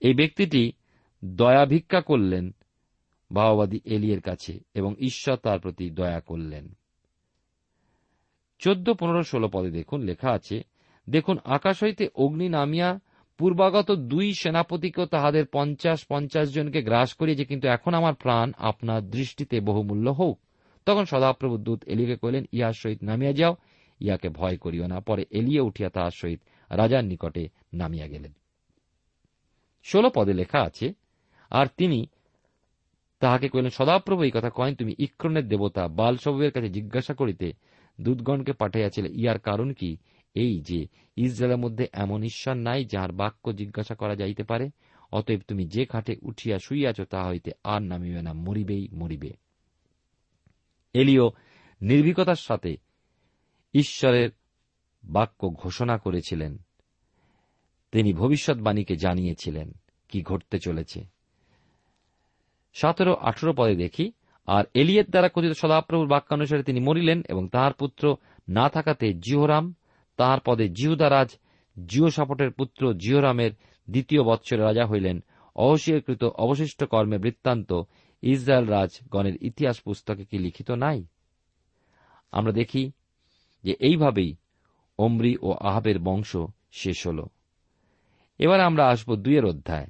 এই 0.00 0.14
ব্যক্তিটি 0.14 0.72
দয়া 1.24 1.64
ভিক্ষা 1.66 2.00
করলেন 2.00 2.54
ভাওবাদী 3.32 3.80
এলিয়ের 3.84 4.20
কাছে 4.20 4.60
এবং 4.74 4.94
ঈশ্বর 4.98 5.36
তার 5.36 5.58
প্রতি 5.60 5.90
দয়া 5.90 6.20
করলেন। 6.20 6.74
চোদ্দ, 8.58 8.92
পনেরো, 8.92 9.22
ষোলো 9.22 9.48
পদে 9.48 9.70
দেখুন, 9.70 10.00
লেখা 10.00 10.30
আছে, 10.30 10.62
দেখুন, 11.10 11.38
আকাশ 11.44 11.82
হইতে 11.82 12.08
অগ্নি 12.14 12.48
নামিয়া 12.48 13.00
পূর্বাগত 13.38 13.92
দুই 13.92 14.34
সেনাপতিকেও 14.34 15.06
তাহাদের 15.06 15.46
পঞ্চাশ 15.46 16.04
পঞ্চাশ 16.04 16.52
জনকে 16.52 16.82
গ্রাস 16.82 17.14
করিয়েছে, 17.14 17.44
কিন্তু 17.44 17.68
এখন 17.68 17.94
আমার 17.94 18.14
প্রাণ 18.14 18.52
আপনার 18.58 19.10
দৃষ্টিতে 19.10 19.60
বহুমূল্য 19.60 20.10
হোক। 20.10 20.40
তখন 20.86 21.04
সদাপ্রভু 21.04 21.56
দূত 21.58 21.84
এলিকে 21.84 22.16
কহিলেন, 22.16 22.44
ইহার 22.52 22.72
সহিত 22.72 23.02
নামিয়া 23.02 23.32
যাও, 23.32 23.56
ইহাকে 24.00 24.28
ভয় 24.28 24.56
করিও 24.56 24.86
না। 24.86 25.00
পরে 25.00 25.24
এলিয়ে 25.30 25.60
উঠিয়া 25.60 25.90
তাহার 25.90 26.10
সহিত 26.10 26.40
রাজার 26.70 27.04
নিকটে 27.04 27.48
নামিয়া 27.72 28.06
গেলেন। 28.06 28.32
ষোল 29.92 30.10
পদে 30.14 30.32
লেখা 30.32 30.62
আছে, 30.62 30.92
আর 31.50 31.66
তিনি 31.76 32.06
তাহাকে 33.20 33.48
কহিলেন, 33.48 33.70
সদাপ্রভু, 33.70 34.22
এই 34.22 34.30
কথা 34.30 34.50
কয়েন 34.50 34.74
তুমি 34.74 34.94
ইক্রনের 34.98 35.48
দেবতা 35.48 35.88
বালসবের 35.88 36.52
কাছে 36.52 36.68
জিজ্ঞাসা 36.68 37.14
করিতে 37.14 37.52
দূতগণকে 38.00 38.52
পাঠাইয়াছিলে 38.52 39.08
ইহার 39.12 39.38
কারণ 39.38 39.72
কি? 39.72 39.96
এই 40.34 40.60
যে, 40.60 40.86
ইসরায়েলের 41.16 41.58
মধ্যে 41.58 41.86
এমন 41.92 42.22
ঈশ্বর 42.22 42.54
নাই, 42.54 42.84
যাহার 42.84 43.12
বাক্য 43.12 43.52
জিজ্ঞাসা 43.52 43.94
করা 43.94 44.14
যাইতে 44.16 44.42
পারে, 44.42 44.70
অতএব 45.12 45.40
তুমি 45.48 45.64
যে 45.64 45.86
খাটে 45.86 46.16
উঠিয়া 46.22 46.58
শুইয়াছ 46.58 47.00
তা 47.00 47.28
হইতে 47.28 47.50
আর 47.64 47.82
নামিবে 47.82 48.22
না, 48.22 48.32
মরিবেই 48.32 48.88
মরিবে। 48.92 49.32
এলিও 50.92 51.30
নির্ভীকতার 51.80 52.36
সাথে 52.36 52.76
ঈশ্বরের 53.74 54.30
বাক্য 55.04 55.48
ঘোষণা 55.48 55.98
করেছিলেন। 55.98 56.58
তিনি 57.92 58.12
ভবিষ্যৎবাণীকে 58.12 58.96
জানিয়েছিলেন 58.96 59.72
কি 60.08 60.22
ঘটতে 60.22 60.58
চলেছে। 60.58 61.04
সতেরো 62.72 63.14
আঠেরো 63.14 63.52
পদে 63.52 63.76
দেখি, 63.76 64.12
আর 64.46 64.64
এলিয়ের 64.74 65.10
দ্বারা 65.10 65.28
কথিত 65.28 65.52
সদাপ্রভুর 65.52 66.08
বাক্যানুসারে 66.08 66.62
তিনি 66.62 66.80
মরিলেন 66.80 67.22
এবং 67.28 67.48
তাহার 67.48 67.72
পুত্র 67.72 68.16
না 68.48 68.68
থাকাতে 68.68 69.14
জিহরাম, 69.14 69.74
তাহার 70.16 70.38
পদে 70.40 70.68
জিহুদারাজ 70.68 71.30
জিও 71.86 72.10
সাপটের 72.10 72.50
পুত্র 72.50 72.94
জিওরামের 72.94 73.50
দ্বিতীয় 73.90 74.22
বৎসরে 74.22 74.58
রাজা 74.58 74.86
হইলেন। 74.86 75.24
অবশীয়কৃত 75.56 76.24
অবশিষ্ট 76.24 76.84
কর্মে 76.84 77.18
বৃত্তান্ত 77.18 77.72
ইসরায়েল 78.22 78.66
রাজগণের 78.66 79.42
ইতিহাস 79.42 79.80
পুস্তকে 79.80 80.24
কি 80.24 80.38
লিখিত 80.38 80.70
নাই? 80.70 81.04
আমরা 82.32 82.52
দেখি 82.52 82.90
যে 83.64 83.76
এইভাবেই 83.80 84.36
অমরি 84.98 85.36
ও 85.42 85.52
আহাবের 85.52 85.98
বংশ 85.98 86.36
শেষ 86.72 87.06
হল। 87.06 87.26
এবার 88.38 88.60
আমরা 88.60 88.88
আসব 88.88 89.16
দুইয়ের 89.16 89.44
অধ্যায়। 89.44 89.86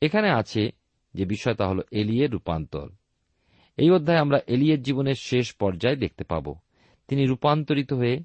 এখানে 0.00 0.30
আছে 0.30 0.70
যে 1.14 1.24
বিষয়টা 1.24 1.68
হল 1.68 1.80
এলিয়ের 1.90 2.30
রূপান্তর। 2.30 2.88
এই 3.76 3.90
অধ্যায়ে 3.90 4.18
আমরা 4.18 4.38
এলিয়ের 4.46 4.82
জীবনের 4.82 5.14
শেষ 5.14 5.54
পর্যায়ে 5.54 5.96
দেখতে 5.96 6.24
পাব। 6.24 6.54
তিনি 7.08 7.26
রূপান্তরিত 7.26 7.92
হয়ে 7.92 8.22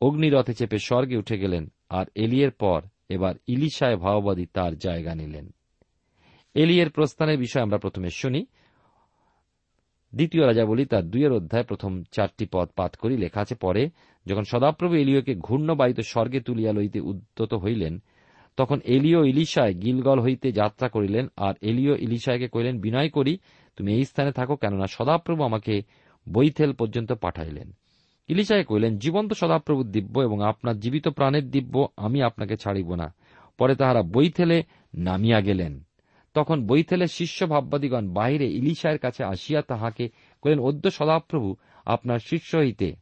অগ্নিরথে 0.00 0.54
চেপে 0.54 0.78
স্বর্গে 0.78 1.16
উঠে 1.16 1.38
গেলেন 1.38 1.72
আর 1.88 2.06
এলিয়ের 2.14 2.50
পর 2.50 2.82
এবার 3.08 3.34
ইলিশায় 3.46 3.96
ভাওবাদী 3.96 4.46
তার 4.46 4.78
জায়গা 4.78 5.14
নিলেন। 5.14 5.54
এলিয়ের 6.54 6.90
প্রস্থানের 6.90 7.38
বিষয় 7.38 7.62
আমরা 7.62 7.78
প্রথমে 7.78 8.10
শুনি 8.10 8.46
দ্বিতীয় 10.14 10.46
রাজা 10.46 10.64
বলি 10.64 10.84
তার 10.84 11.10
দুইয়ের 11.10 11.32
অধ্যায় 11.32 11.64
প্রথম 11.64 12.02
চারটি 12.12 12.46
পদ 12.52 12.68
পাঠ 12.76 12.96
করি। 12.96 13.16
লেখা 13.16 13.40
আছে, 13.40 13.54
পরে 13.54 13.90
যখন 14.26 14.42
সদাপ্রভু 14.42 14.94
এলিওকে 14.94 15.34
ঘূর্ণবায়িত 15.34 16.00
স্বর্গে 16.00 16.40
তুলিয়া 16.40 16.72
লইতে 16.72 17.00
উদ্যত 17.00 17.54
হইলেন, 17.54 18.02
তখন 18.56 18.80
এলিও 18.84 19.24
ইলিশায় 19.24 19.74
গিলগল 19.74 20.20
হইতে 20.20 20.52
যাত্রা 20.52 20.88
করিলেন, 20.88 21.26
আর 21.36 21.54
এলিও 21.60 21.96
ইলিশায়কে 21.96 22.48
কহিলেন, 22.48 22.80
বিনয় 22.80 23.08
করি, 23.08 23.38
তুমি 23.76 23.94
এই 23.94 24.04
স্থানে 24.04 24.32
থাকো 24.32 24.56
কেননা 24.56 24.86
সদাপ্রভু 24.86 25.42
আমাকে 25.42 25.82
বৈথেল 26.32 26.72
পর্যন্ত 26.72 27.12
পাঠাইলেন। 27.12 27.72
ইলিশায় 28.28 28.64
কহিলেন, 28.64 28.98
জীবন্ত 28.98 29.32
সদাপ্রভুর 29.32 29.90
দিব্য 29.90 30.20
এবং 30.20 30.42
আপনার 30.42 30.80
জীবিত 30.80 31.08
প্রাণের 31.08 31.50
দিব্য, 31.50 31.88
আমি 31.96 32.22
আপনাকে 32.22 32.56
ছাড়িব 32.56 32.94
না। 32.94 33.14
পরে 33.58 33.74
তাহারা 33.74 34.02
বৈথেলে 34.02 34.62
নামিয়া 34.94 35.40
গেলেন। 35.40 35.83
তখন 36.34 36.66
বৈথেলের 36.66 37.06
শিষ্য 37.06 37.46
ভাববাদীগণ 37.46 38.08
বাহিরে 38.08 38.46
ইলিশায়ের 38.52 38.98
কাছে 38.98 39.24
আসিয়া 39.24 39.62
তাহাকে 39.62 40.08
কহিলেন, 40.42 40.60
অদ্য 40.60 40.90
সদাপ্রভু 40.90 41.56
আপনার 41.86 42.18
শিষ্য 42.18 42.56
হইতে 42.56 42.96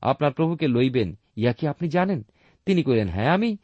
আপনার 0.00 0.32
প্রভুকে 0.32 0.68
লইবেন 0.68 1.18
ইয়া 1.36 1.52
কি 1.52 1.66
আপনি 1.66 1.88
জানেন? 1.88 2.26
তিনি 2.66 2.82
কহিলেন 2.82 3.08
হ্যাঁ 3.08 3.30
আমি। 3.30 3.56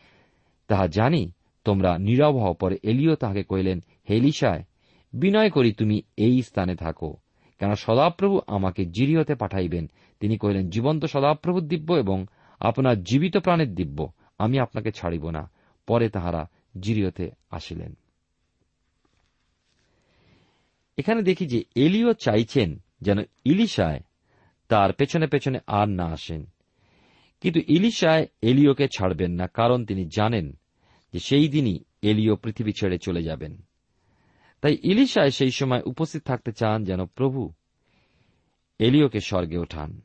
তাহা 0.68 0.86
জানি। 0.86 1.32
তোমরা 1.64 1.98
নীরব 1.98 2.36
হও 2.36 2.54
পরে 2.54 2.78
এলিও 2.82 3.14
তাহাকে 3.14 3.44
কহিলেন, 3.44 3.80
হে 4.10 4.16
ইলিশায়, 4.16 4.64
বিনয় 5.12 5.50
করি 5.50 5.72
তুমি 5.72 6.02
এই 6.16 6.42
স্থানে 6.42 6.76
থাকো। 6.76 7.16
কেন 7.58 7.74
সদাপ্রভু 7.74 8.40
আমাকে 8.46 8.84
জিরিয়তে 8.84 9.34
পাঠাইবেন। 9.34 9.90
তিনি 10.20 10.38
কহিলেন, 10.38 10.70
জীবন্ত 10.70 11.04
সদাপ্রভুর 11.04 11.68
দিব্য 11.68 11.92
এবং 11.92 12.26
আপনার 12.60 13.02
জীবিত 13.02 13.36
প্রাণের 13.36 13.74
দিব্য। 13.74 14.12
আমি 14.38 14.58
আপনাকে 14.58 14.92
ছাড়িব 14.92 15.30
না। 15.30 15.50
পরে 15.86 16.08
তাহারা 16.08 16.48
জিরিয়তে 16.80 17.30
আসিলেন। 17.50 17.94
এখানে 20.96 21.22
দেখি 21.22 21.46
যে 21.46 21.64
এলিও 21.74 22.12
চাইছেন 22.12 22.82
যেন 23.00 23.18
ইলিশায় 23.44 24.00
তার 24.68 24.92
পেছনে 24.92 25.26
পেছনে 25.26 25.58
আর 25.66 25.88
না 25.88 26.04
আসেন। 26.04 26.46
কিন্তু 27.40 27.60
ইলিশায় 27.68 28.26
এলিওকে 28.42 28.88
ছাড়বেন 28.88 29.32
না, 29.32 29.46
কারণ 29.46 29.84
তিনি 29.84 30.04
জানেন 30.16 30.58
যে 31.12 31.20
সেই 31.20 31.48
দিনই 31.48 31.78
এলিও 32.02 32.36
পৃথিবী 32.36 32.72
ছেড়ে 32.72 32.98
চলে 32.98 33.22
যাবেন। 33.22 33.62
তাই 34.60 34.78
ইলিশায় 34.82 35.30
সেই 35.30 35.50
সময় 35.50 35.82
উপস্থিত 35.86 36.22
থাকতে 36.22 36.52
চান 36.52 36.84
যেন 36.84 37.04
প্রভু 37.04 37.52
এলিওকে 38.78 39.20
স্বর্গে 39.20 39.58
ওঠান। 39.58 40.00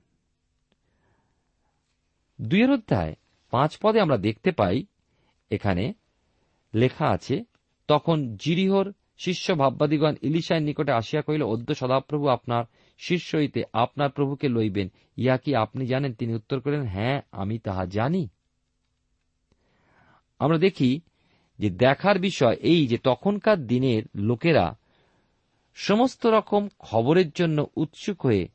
দুইয়ের 2.41 2.72
অধ্যায় 2.72 3.15
পাঁচ 3.51 3.77
পদে 3.77 4.00
আমরা 4.01 4.17
দেখতে 4.17 4.51
পাই, 4.51 4.86
এখানে 5.50 5.93
লেখা 6.74 7.08
আছে, 7.08 7.43
তখন 7.88 8.36
জিরিহর 8.36 8.93
শিষ্য 9.19 9.55
ভাববাদীগণ 9.55 10.15
ইলিশায়ের 10.21 10.63
নিকটে 10.63 10.91
আসিয়া 10.91 11.21
কহিল, 11.21 11.43
অদ্য 11.43 11.75
সদাপ্রভু 11.75 12.27
আপনার 12.27 12.63
শিষ্য 12.97 13.38
হইতে 13.38 13.63
আপনার 13.73 14.09
প্রভুকে 14.09 14.49
লইবেন। 14.49 14.89
ইয়া 15.17 15.38
কি 15.38 15.55
আপনি 15.55 15.85
জানেন? 15.85 16.13
তিনি 16.13 16.33
উত্তর 16.33 16.59
করেন 16.59 16.81
হ্যাঁ 16.81 17.21
আমি 17.31 17.59
তাহা 17.59 17.85
জানি। 17.85 18.29
আমরা 20.39 20.57
দেখি 20.57 21.01
যে 21.59 21.69
দেখার 21.69 22.19
বিষয় 22.19 22.55
এই 22.55 22.88
যে 22.88 22.97
তখনকার 22.97 23.67
দিনের 23.67 24.03
লোকেরা 24.15 24.77
সমস্ত 25.75 26.25
রকম 26.25 26.69
খবরের 26.79 27.29
জন্য 27.29 27.65
উৎসুক 27.75 28.25
হয়ে 28.25 28.47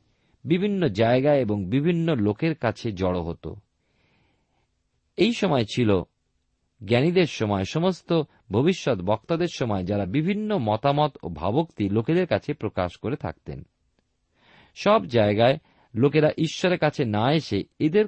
বিভিন্ন 0.45 0.87
জায়গায় 0.87 1.39
এবং 1.39 1.65
বিভিন্ন 1.65 2.15
লোকের 2.15 2.55
কাছে 2.55 2.91
জড়ো 2.91 3.23
হতো। 3.23 3.55
এই 5.17 5.33
সময় 5.33 5.65
ছিল 5.65 6.03
জ্ঞানীদের 6.85 7.25
সময়, 7.25 7.63
সমস্ত 7.63 8.23
ভবিষ্যৎ 8.51 9.01
বক্তাদের 9.01 9.47
সময় 9.53 9.83
যারা 9.83 10.05
বিভিন্ন 10.05 10.57
মতামত 10.57 11.17
ও 11.23 11.29
ভাবক্তি 11.29 11.89
লোকেদের 11.89 12.27
কাছে 12.27 12.53
প্রকাশ 12.53 12.97
করে 12.97 13.15
থাকতেন। 13.15 13.63
সব 14.75 15.05
জায়গায় 15.05 15.57
লোকেরা 15.95 16.29
ঈশ্বরের 16.37 16.79
কাছে 16.79 17.05
না 17.05 17.31
এসে 17.31 17.63
এদের 17.79 18.05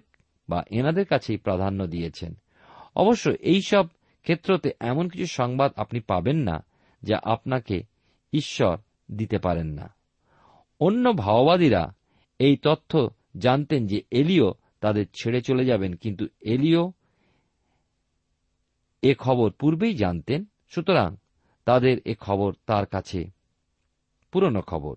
বা 0.50 0.63
এনাদের 0.72 1.05
কাছেই 1.05 1.38
প্রাধান্য 1.38 1.88
দিয়েছেন। 1.88 2.34
অবশ্য 2.96 3.29
এইসব 3.29 3.88
ক্ষেত্রতে 4.22 4.72
এমন 4.79 5.10
কিছু 5.10 5.25
সংবাদ 5.25 5.72
আপনি 5.75 6.00
পাবেন 6.00 6.38
না 6.38 6.65
যা 7.03 7.19
আপনাকে 7.24 7.84
ঈশ্বর 8.34 8.77
দিতে 9.12 9.38
পারেন 9.38 9.67
না। 9.67 9.93
অন্য 10.79 11.13
ভাওবাদীরা 11.13 11.93
এই 12.39 12.57
তথ্য 12.57 13.10
জানতেন 13.38 13.88
যে 13.88 14.01
এলিও 14.12 14.53
তাদের 14.79 15.05
ছেড়ে 15.22 15.41
চলে 15.41 15.65
যাবেন, 15.65 15.93
কিন্তু 15.93 16.27
এলিও 16.41 16.91
এ 19.01 19.16
খবর 19.16 19.51
পূর্বেই 19.51 19.96
জানতেন, 19.96 20.46
সুতরাং 20.70 21.16
তাদের 21.66 21.98
এ 22.06 22.16
খবর 22.20 22.54
তার 22.66 22.86
কাছে 22.86 23.30
পুরনো 24.32 24.62
খবর। 24.62 24.96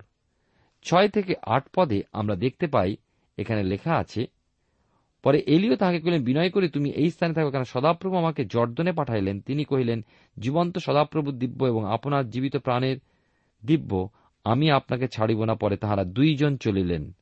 ছয় 0.83 1.09
থেকে 1.09 1.35
আট 1.42 1.64
পদে 1.76 2.02
আমরা 2.12 2.37
দেখতে 2.37 2.66
পাই, 2.66 2.97
এখানে 3.38 3.62
লেখা 3.62 3.95
আছে, 3.95 4.26
পরে 5.23 5.38
এলিও 5.47 5.76
তাহাকে 5.76 6.00
কহিলেন, 6.00 6.25
বিনয় 6.25 6.50
করে, 6.50 6.69
তুমি 6.69 6.90
এই 6.90 7.11
স্থানে 7.11 7.35
থাকো 7.35 7.50
কেন? 7.50 7.64
সদাপ্রভু 7.64 8.16
আমাকে 8.16 8.45
জর্দনে 8.45 8.92
পাঠাইলেন। 8.92 9.40
তিনি 9.40 9.64
কহিলেন, 9.64 10.04
জীবন্ত 10.38 10.78
সদাপ্রভু 10.78 11.33
দিব্য 11.33 11.64
এবং 11.64 11.92
আপনার 11.92 12.30
জীবিত 12.30 12.57
প্রাণের 12.57 12.97
দিব্য, 13.66 14.09
আমি 14.45 14.71
আপনাকে 14.71 15.09
ছাড়িব 15.09 15.45
না। 15.45 15.54
পরে 15.54 15.76
তাহারা 15.76 16.04
দুইজন 16.04 16.57
চলিলেন। 16.57 17.12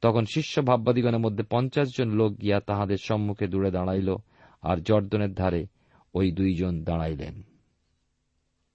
তখন 0.00 0.24
শিষ্য 0.24 0.62
ভাববাদীগণের 0.62 1.18
মধ্যে 1.18 1.44
পঞ্চাশ 1.50 1.88
জন 1.98 2.10
লোক 2.10 2.40
গিয়া 2.40 2.60
তাহাদের 2.60 2.96
সম্মুখে 3.02 3.46
দূরে 3.46 3.70
দাঁড়াইল 3.70 4.16
আর 4.62 4.76
জর্দনের 4.76 5.34
ধারে 5.34 5.66
ওই 6.14 6.32
দুইজন 6.32 6.84
দাঁড়াইলেন। 6.84 7.42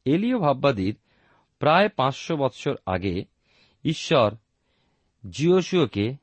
এলিও 0.06 0.40
ভাববাদীর 0.40 0.96
প্রায় 1.60 1.90
পাঁচশো 1.90 2.38
বৎসর 2.38 2.76
আগে 2.86 3.26
ঈশ্বর 3.84 4.36
জিওসিওকে 5.30 6.16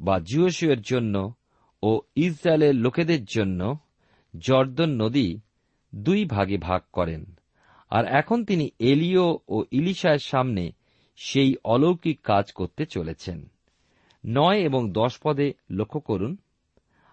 বা 0.00 0.18
জিওসিওর 0.18 0.80
জন্য 0.80 1.34
ও 1.82 2.00
ইসরায়েলের 2.16 2.74
লোকেদের 2.74 3.24
জন্য 3.24 3.78
জর্দন 4.38 4.90
নদী 4.90 5.40
দুই 5.94 6.24
ভাগে 6.24 6.58
ভাগ 6.58 6.82
করেন। 6.92 7.24
আর 7.90 8.04
এখন 8.06 8.44
তিনি 8.44 8.70
এলিও 8.78 9.38
ও 9.48 9.64
ইলিশায়ের 9.70 10.18
সামনে 10.18 10.72
সেই 11.16 11.56
অলৌকিক 11.64 12.20
কাজ 12.20 12.52
করতে 12.52 12.86
চলেছেন। 12.86 13.46
নয় 14.26 14.58
এবং 14.58 14.92
দশ 14.92 15.18
পদে 15.22 15.52
লক্ষ্য 15.70 16.00
করুন 16.00 16.36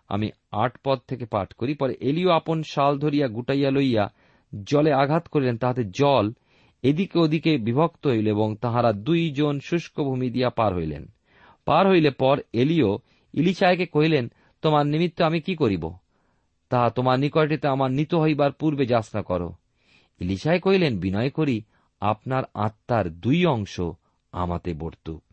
আমি 0.08 0.32
আট 0.52 0.78
পদ 0.84 1.00
থেকে 1.08 1.26
পাঠ 1.26 1.54
করি। 1.54 1.74
পরে 1.74 1.94
এলিও 2.00 2.30
আপন 2.30 2.64
শাল 2.64 3.00
ধরিয়া 3.00 3.28
গুটাইয়া 3.28 3.72
লইয়া 3.72 4.14
জলে 4.64 4.94
আঘাত 4.94 5.28
করিলেন, 5.28 5.58
তাহাতে 5.58 5.84
জল 5.84 6.34
এদিকে 6.84 7.20
ওদিকে 7.20 7.58
বিভক্ত 7.58 8.08
হইল 8.08 8.28
এবং 8.28 8.56
তাহারা 8.56 8.94
দুইজন 8.94 9.60
শুষ্ক 9.60 10.02
ভূমি 10.04 10.30
দিয়া 10.30 10.50
পার 10.50 10.76
হইলেন। 10.76 11.06
পার 11.66 11.88
হইলে 11.88 12.12
পর 12.12 12.40
এলিও 12.54 13.00
ইলিশায়কে 13.34 13.86
কহিলেন, 13.86 14.32
তোমার 14.62 14.86
নিমিত্ত 14.86 15.22
আমি 15.22 15.42
কি 15.42 15.56
করিব? 15.56 15.94
তাহা 16.70 16.90
তোমার 16.90 17.20
নিকটেতে 17.20 17.68
আমার 17.68 17.92
নিত 17.92 18.16
হইবার 18.16 18.52
পূর্বে 18.52 18.86
যাচনা 18.86 19.22
করো। 19.22 19.54
ইলিশায় 20.20 20.60
কহিলেন, 20.60 21.00
বিনয় 21.00 21.30
করি, 21.30 21.62
আপনার 22.00 22.44
আত্মার 22.54 23.10
দুই 23.10 23.46
অংশ 23.46 23.82
আমাতে 24.32 24.74
বর্তুক 24.74 25.25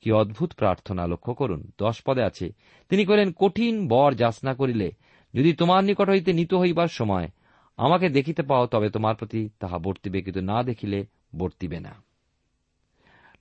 কি 0.00 0.12
অদ্ভুত 0.12 0.52
প্রার্থনা 0.52 1.06
লক্ষ্য 1.06 1.34
করুন। 1.34 1.70
দশ 1.78 2.02
পদে 2.06 2.22
আছে। 2.22 2.52
তিনি 2.88 3.04
কহিলেন, 3.04 3.32
কঠিন 3.32 3.88
বর 3.88 4.14
যাচনা 4.14 4.54
করিলে 4.54 4.92
যদি 5.34 5.52
তোমার 5.52 5.84
নিকট 5.84 6.08
হইতে 6.08 6.32
নিত 6.32 6.54
হইবার 6.54 6.88
সময় 6.88 7.28
আমাকে 7.76 8.08
দেখিতে 8.08 8.42
পাও, 8.42 8.66
তবে 8.66 8.90
তোমার 8.90 9.14
প্রতি 9.14 9.50
তাহা 9.60 9.78
বর্তিবে 9.78 10.22
কিন্তু 10.22 10.40
না 10.40 10.62
দেখিলে 10.62 11.06
বর্তিবে 11.36 11.80
না। 11.80 12.02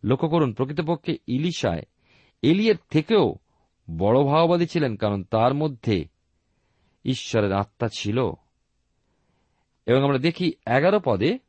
লক্ষ্য 0.04 0.30
করুন, 0.30 0.54
প্রকৃতপক্ষে 0.54 1.18
ইলিশায় 1.28 1.84
এলিয়ের 2.42 2.76
থেকেও 2.90 3.36
বড় 3.98 4.24
ভাওবাদী 4.24 4.66
ছিলেন, 4.66 4.96
কারণ 4.96 5.24
তার 5.24 5.54
মধ্যে 5.54 6.06
ঈশ্বরের 7.06 7.54
আত্মা 7.54 7.88
ছিল। 7.94 8.32
এবং 9.86 10.04
আমরা 10.04 10.18
দেখি 10.18 10.52
এগারো 10.68 11.00
পদে 11.06 11.40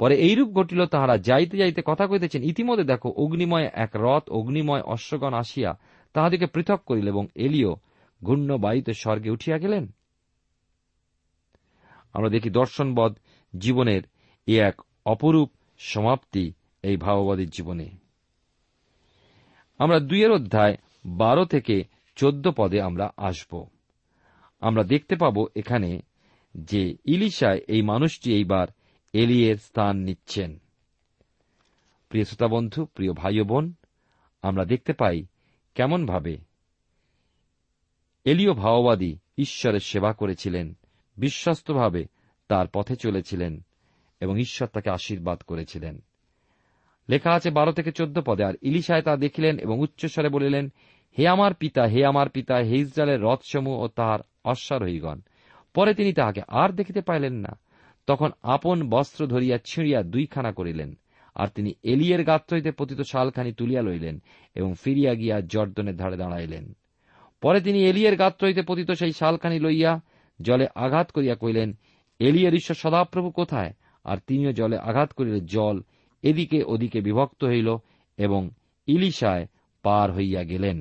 পরে 0.00 0.14
এইরূপ 0.14 0.48
ঘটিল 0.52 0.86
তাহারা 0.86 1.18
যাইতে 1.18 1.56
যাইতে 1.56 1.82
কথা 1.86 2.06
কইতেছেন 2.06 2.42
ইতিমধ্যে 2.42 2.84
দেখো 2.84 3.08
অগ্নিময় 3.08 3.70
এক 3.74 3.90
রথ, 3.94 4.30
অগ্নিময় 4.30 4.80
অশ্বগণ 4.80 5.34
আসিয়া 5.34 5.78
তাহাদিকে 6.14 6.46
পৃথক 6.46 6.80
করিল 6.86 7.08
এবং 7.08 7.26
এলিও 7.34 7.76
ঘূর্ণ 8.24 8.56
বায়ুতে 8.56 8.94
স্বর্গে 8.94 9.30
উঠিয়া 9.30 9.58
গেলেন। 9.58 9.92
আমরা 12.12 12.28
দেখি 12.28 12.50
দর্শনবদ 12.50 13.12
জীবনের 13.58 14.02
এ 14.46 14.60
এক 14.60 14.82
অপরূপ 15.04 15.50
সমাপ্তি 15.78 16.52
এই 16.82 16.96
ভাববাদীর 16.96 17.50
জীবনে। 17.50 17.90
আমরা 19.78 20.00
দুইয়ের 20.00 20.30
অধ্যায় 20.30 20.76
বারো 21.06 21.44
থেকে 21.44 21.84
চোদ্দ 22.16 22.50
পদে 22.56 22.80
আমরা 22.80 23.12
আসব। 23.16 23.64
আমরা 24.60 24.82
দেখতে 24.84 25.16
পাব 25.16 25.46
এখানে 25.56 26.02
যে 26.54 26.96
ইলিশায় 27.04 27.60
এই 27.68 27.82
মানুষটি 27.82 28.34
এইবার 28.34 28.66
এলিয়ের 29.12 29.56
স্থান 29.56 29.96
নিচ্ছেন। 29.96 30.58
প্রিয় 32.08 32.24
শ্রোতা 32.24 32.48
বন্ধু, 32.48 32.84
প্রিয় 32.84 33.12
ভাই 33.12 33.40
বোন, 33.40 33.72
আমরা 34.42 34.64
দেখতে 34.64 34.92
পাই 34.92 35.24
কেমনভাবে 35.74 36.38
এলিও 38.24 38.54
ভাওবাদী 38.54 39.18
ঈশ্বরের 39.38 39.80
সেবা 39.80 40.12
করেছিলেন, 40.12 40.76
বিশ্বস্তভাবে 41.16 42.04
তার 42.48 42.66
পথে 42.68 42.96
চলেছিলেন 42.96 43.64
এবং 44.20 44.38
ঈশ্বর 44.38 44.68
তাকে 44.68 44.90
আশীর্বাদ 44.90 45.40
করেছিলেন। 45.40 46.02
লেখা 47.08 47.30
আছে 47.34 47.50
বারো 47.50 47.72
থেকে 47.72 47.92
চোদ্দ 47.92 48.20
পদে, 48.26 48.44
আর 48.44 48.54
ইলিশায় 48.62 49.02
তা 49.02 49.16
দেখিলেন 49.16 49.58
এবং 49.58 49.80
উচ্চস্বরে 49.80 50.28
বলিলেন, 50.28 50.72
হে 51.18 51.28
আমার 51.28 51.54
পিতা, 51.54 51.84
হে 51.84 52.04
আমার 52.04 52.28
পিতা, 52.28 52.56
হে 52.56 52.76
ইসরায়েলের 52.76 53.22
রথসমূহ 53.22 53.82
ও 53.82 53.88
তাহার 53.88 54.18
অশ্বারোহীগণ। 54.44 55.20
পরে 55.74 55.94
তিনি 55.94 56.12
তাহাকে 56.12 56.42
আর 56.48 56.72
দেখিতে 56.72 57.00
পাইলেন 57.00 57.34
না। 57.34 57.58
তখন 58.10 58.30
আপন 58.42 58.78
বস্ত্র 58.90 59.26
ধরিয়া 59.26 59.58
ছিঁড়িয়া 59.64 60.02
দুইখানা 60.02 60.50
করিলেন, 60.52 60.90
আর 61.34 61.48
তিনি 61.48 61.70
এলিয়ের 61.82 62.22
গাত্র 62.24 62.56
হইতে 62.56 62.70
পতিত 62.72 63.00
শালখানি 63.00 63.52
তুলিয়া 63.52 63.82
লইলেন 63.82 64.16
এবং 64.54 64.74
ফিরিয়া 64.82 65.14
গিয়া 65.14 65.36
জর্দনের 65.40 65.96
ধারে 65.96 66.16
দাঁড়াইলেন। 66.16 66.64
পরে 67.42 67.60
তিনি 67.60 67.78
এলিয়ের 67.84 68.16
গাত্র 68.16 68.46
হইতে 68.46 68.62
পতিত 68.62 68.90
সেই 68.90 69.12
শালখানি 69.12 69.58
লইয়া 69.58 69.92
জলে 70.40 70.66
আঘাত 70.74 71.10
করিয়া 71.10 71.34
কইলেন 71.34 71.70
এলিয়ের 72.18 72.54
ঈশ্বর 72.54 72.74
সদাপ্রভু 72.74 73.30
কোথায়? 73.30 73.72
আর 74.04 74.16
তিনিও 74.26 74.52
জলে 74.52 74.78
আঘাত 74.78 75.12
করিলে 75.12 75.40
জল 75.40 75.82
এদিকে 76.22 76.58
ওদিকে 76.62 77.00
বিভক্ত 77.00 77.44
হইল 77.44 77.76
এবং 78.16 78.50
ইলিশায় 78.86 79.46
পার 79.82 80.08
হইয়া 80.12 80.42
গেলেন। 80.44 80.78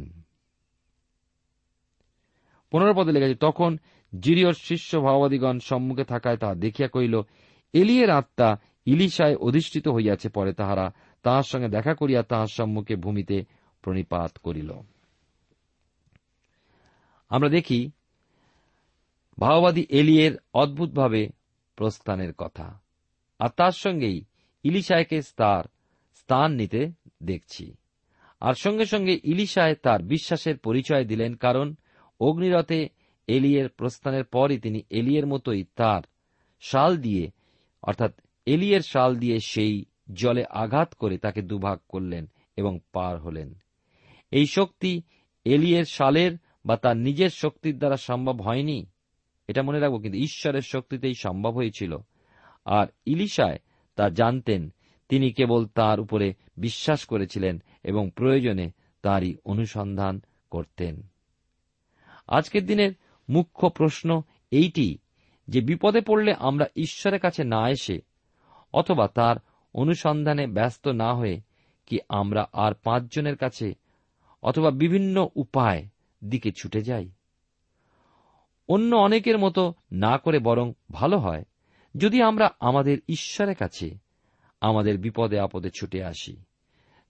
পনেরো 2.71 2.93
পদে 2.93 3.11
লেগেছে 3.11 3.35
তখন 3.35 3.77
জিরিয়র 4.19 4.53
শিষ্য 4.53 4.99
ভাওবাদীগণ 4.99 5.59
সম্মুখে 5.59 6.03
থাকায় 6.03 6.37
তাহা 6.37 6.55
দেখিয়া 6.55 6.89
কহিল, 6.89 7.21
এলিয়ের 7.73 8.09
আত্মা 8.09 8.57
ইলিশায় 8.85 9.35
অধিষ্ঠিত 9.35 9.87
হইয়াছে, 9.87 10.29
পরে 10.29 10.53
তাহারা 10.53 10.93
তাহার 11.23 11.43
সঙ্গে 11.43 11.67
দেখা 11.67 11.93
করিয়া 11.93 12.23
তাহার 12.23 12.47
সম্মুখে 12.47 12.95
ভূমিতে 12.95 13.45
প্রণিপাত 13.81 14.37
করিল। 14.37 14.71
আমরা 17.29 17.49
দেখি 17.49 17.91
ভাওবাদী 19.39 19.85
এলিয়ের 19.89 20.31
অদ্ভুতভাবে 20.53 21.29
প্রস্থানের 21.75 22.33
কথা। 22.33 22.79
আর 23.39 23.49
তার 23.49 23.71
সঙ্গেই 23.71 24.25
ইলিশায়কে 24.63 25.21
তার 25.37 25.63
স্থান 26.15 26.51
নিতে 26.51 26.91
দেখছি। 27.23 27.73
আর 28.41 28.53
সঙ্গে 28.53 28.85
সঙ্গে 28.85 29.19
ইলিশায় 29.23 29.75
তার 29.75 30.03
বিশ্বাসের 30.03 30.57
পরিচয় 30.57 31.05
দিলেন, 31.05 31.35
কারণ 31.35 31.75
অগ্নিরথে 32.19 32.89
এলিয়ের 33.29 33.69
প্রস্থানের 33.69 34.23
পরই 34.23 34.59
তিনি 34.59 34.81
এলিয়ের 34.89 35.27
মতোই 35.27 35.65
তার 35.75 36.01
শাল 36.61 36.97
দিয়ে, 36.97 37.31
অর্থাৎ 37.81 38.21
এলিয়ের 38.45 38.81
শাল 38.81 39.15
দিয়ে 39.15 39.39
সেই 39.39 39.85
জলে 40.13 40.45
আঘাত 40.45 40.93
করে 40.93 41.17
তাকে 41.17 41.41
দুভাগ 41.41 41.79
করলেন 41.89 42.29
এবং 42.55 42.79
পার 42.91 43.19
হলেন। 43.19 43.55
এই 44.31 44.45
শক্তি 44.45 45.01
এলিয়ের 45.45 45.85
শালের 45.85 46.37
বা 46.65 46.77
তার 46.77 46.97
নিজের 46.97 47.29
শক্তির 47.29 47.77
দ্বারা 47.77 47.97
সম্ভব 47.97 48.41
হয়নি? 48.41 48.85
এটা 49.47 49.63
মনে 49.63 49.79
রাখব, 49.79 50.01
কিন্তু 50.01 50.19
ঈশ্বরের 50.19 50.61
শক্তিতেই 50.61 51.13
সম্ভব 51.13 51.51
হয়েছিল। 51.51 51.97
আর 52.65 52.87
ইলিশায় 53.05 53.59
তা 53.95 54.09
জানতেন, 54.09 54.73
তিনি 55.09 55.31
কেবল 55.31 55.65
তার 55.65 55.99
উপরে 55.99 56.33
বিশ্বাস 56.57 57.05
করেছিলেন 57.05 57.63
এবং 57.83 58.11
প্রয়োজনে 58.15 58.71
তারই 59.01 59.35
অনুসন্ধান 59.45 60.21
করতেন। 60.51 61.07
আজকের 62.27 62.65
দিনের 62.65 62.91
মুখ্য 63.29 63.69
প্রশ্ন 63.69 64.21
এইটি 64.51 64.97
যে 65.47 65.61
বিপদে 65.61 66.01
পড়লে 66.01 66.33
আমরা 66.39 66.65
ঈশ্বরের 66.75 67.19
কাছে 67.19 67.43
না 67.43 67.69
এসে 67.69 67.99
অথবা 68.73 69.07
তার 69.07 69.35
অনুসন্ধানে 69.73 70.47
ব্যস্ত 70.47 70.87
না 70.87 71.13
হয়ে 71.13 71.41
কি 71.85 71.99
আমরা 72.09 72.47
আর 72.53 72.73
পাঁচজনের 72.73 73.37
কাছে 73.37 73.73
অথবা 74.43 74.71
বিভিন্ন 74.71 75.29
উপায় 75.35 75.85
দিকে 76.23 76.51
ছুটে 76.51 76.81
যাই। 76.81 77.09
অন্য 78.67 78.95
অনেকের 78.95 79.37
মতো 79.37 79.73
না 79.91 80.17
করে 80.17 80.39
বরং 80.39 80.73
ভালো 80.91 81.19
হয় 81.19 81.45
যদি 81.97 82.21
আমরা 82.21 82.49
আমাদের 82.59 82.97
ঈশ্বরের 83.07 83.55
কাছে, 83.55 83.97
আমাদের 84.61 84.97
বিপদে 84.97 85.39
আপদে 85.39 85.69
ছুটে 85.69 86.03
আসি। 86.03 86.37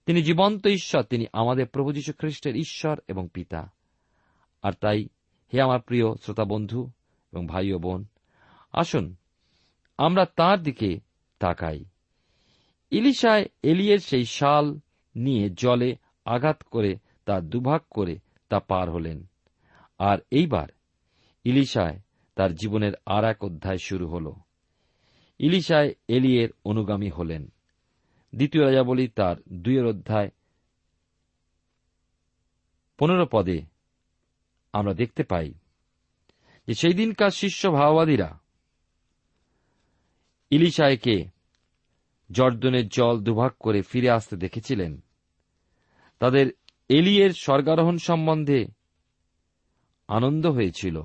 তিনি 0.06 0.22
জীবন্ত 0.22 0.66
ঈশ্বর, 0.66 1.02
তিনি 1.02 1.26
আমাদের 1.32 1.66
প্রভু 1.66 1.92
যীশু 1.92 2.12
খ্রিস্টের 2.18 2.56
ঈশ্বর 2.56 3.00
এবং 3.08 3.28
পিতা। 3.32 3.72
আর 4.62 4.72
তাই 4.72 5.06
হে 5.54 5.60
আমার 5.60 5.80
প্রিয় 5.80 6.14
শ্রোতা 6.14 6.44
বন্ধু 6.44 6.90
এবং 7.32 7.46
ভাই 7.46 7.72
ও 7.72 7.78
বোন, 7.78 8.04
আসুন 8.72 9.16
আমরা 9.98 10.24
তার 10.24 10.62
দিকে 10.62 11.00
তাকাই। 11.38 11.84
ইলিশায় 12.90 13.46
এলিয়ের 13.62 13.98
সেই 13.98 14.24
শাল 14.24 14.78
নিয়ে 15.16 15.50
জলে 15.50 15.96
আঘাত 16.24 16.62
করে 16.62 16.96
তা 17.24 17.40
দুভাগ 17.40 17.80
করে 17.90 18.18
তা 18.48 18.60
পার 18.60 18.90
হলেন। 18.90 19.26
আর 19.98 20.18
এইবার 20.30 20.68
ইলিশায় 21.44 22.00
তার 22.34 22.54
জীবনের 22.54 22.92
আর 23.06 23.24
এক 23.24 23.44
অধ্যায় 23.44 23.78
শুরু 23.78 24.08
হল। 24.08 24.32
ইলিশায় 25.38 25.94
এলিয়ের 26.08 26.48
অনুগামী 26.64 27.10
হলেন। 27.10 27.52
দ্বিতীয় 28.34 28.64
রাজা 28.64 28.82
বলি 28.82 29.08
তার 29.08 29.36
দুইয়ের 29.52 29.86
অধ্যায় 29.86 30.30
পনেরো 32.98 33.26
পদে 33.32 33.69
আমরা 34.72 34.94
দেখতে 34.94 35.22
পাই 35.22 35.54
যে 36.66 36.74
সেই 36.74 36.92
দিনকার 36.92 37.30
শিষ্য 37.30 37.72
ভাওবাদীরা 37.72 38.38
ইলিশায়কে 40.50 41.24
জর্দনের 42.32 42.88
জল 42.88 43.20
দুভাগ 43.20 43.52
করে 43.60 43.82
ফিরে 43.82 44.10
আসতে 44.10 44.36
দেখেছিলেন। 44.36 45.00
তাদের 46.18 46.50
এলিয়ের 46.88 47.30
স্বর্গারোহণ 47.30 47.98
সম্বন্ধে 47.98 48.66
আনন্দ 50.08 50.46
হয়েছিল। 50.46 51.02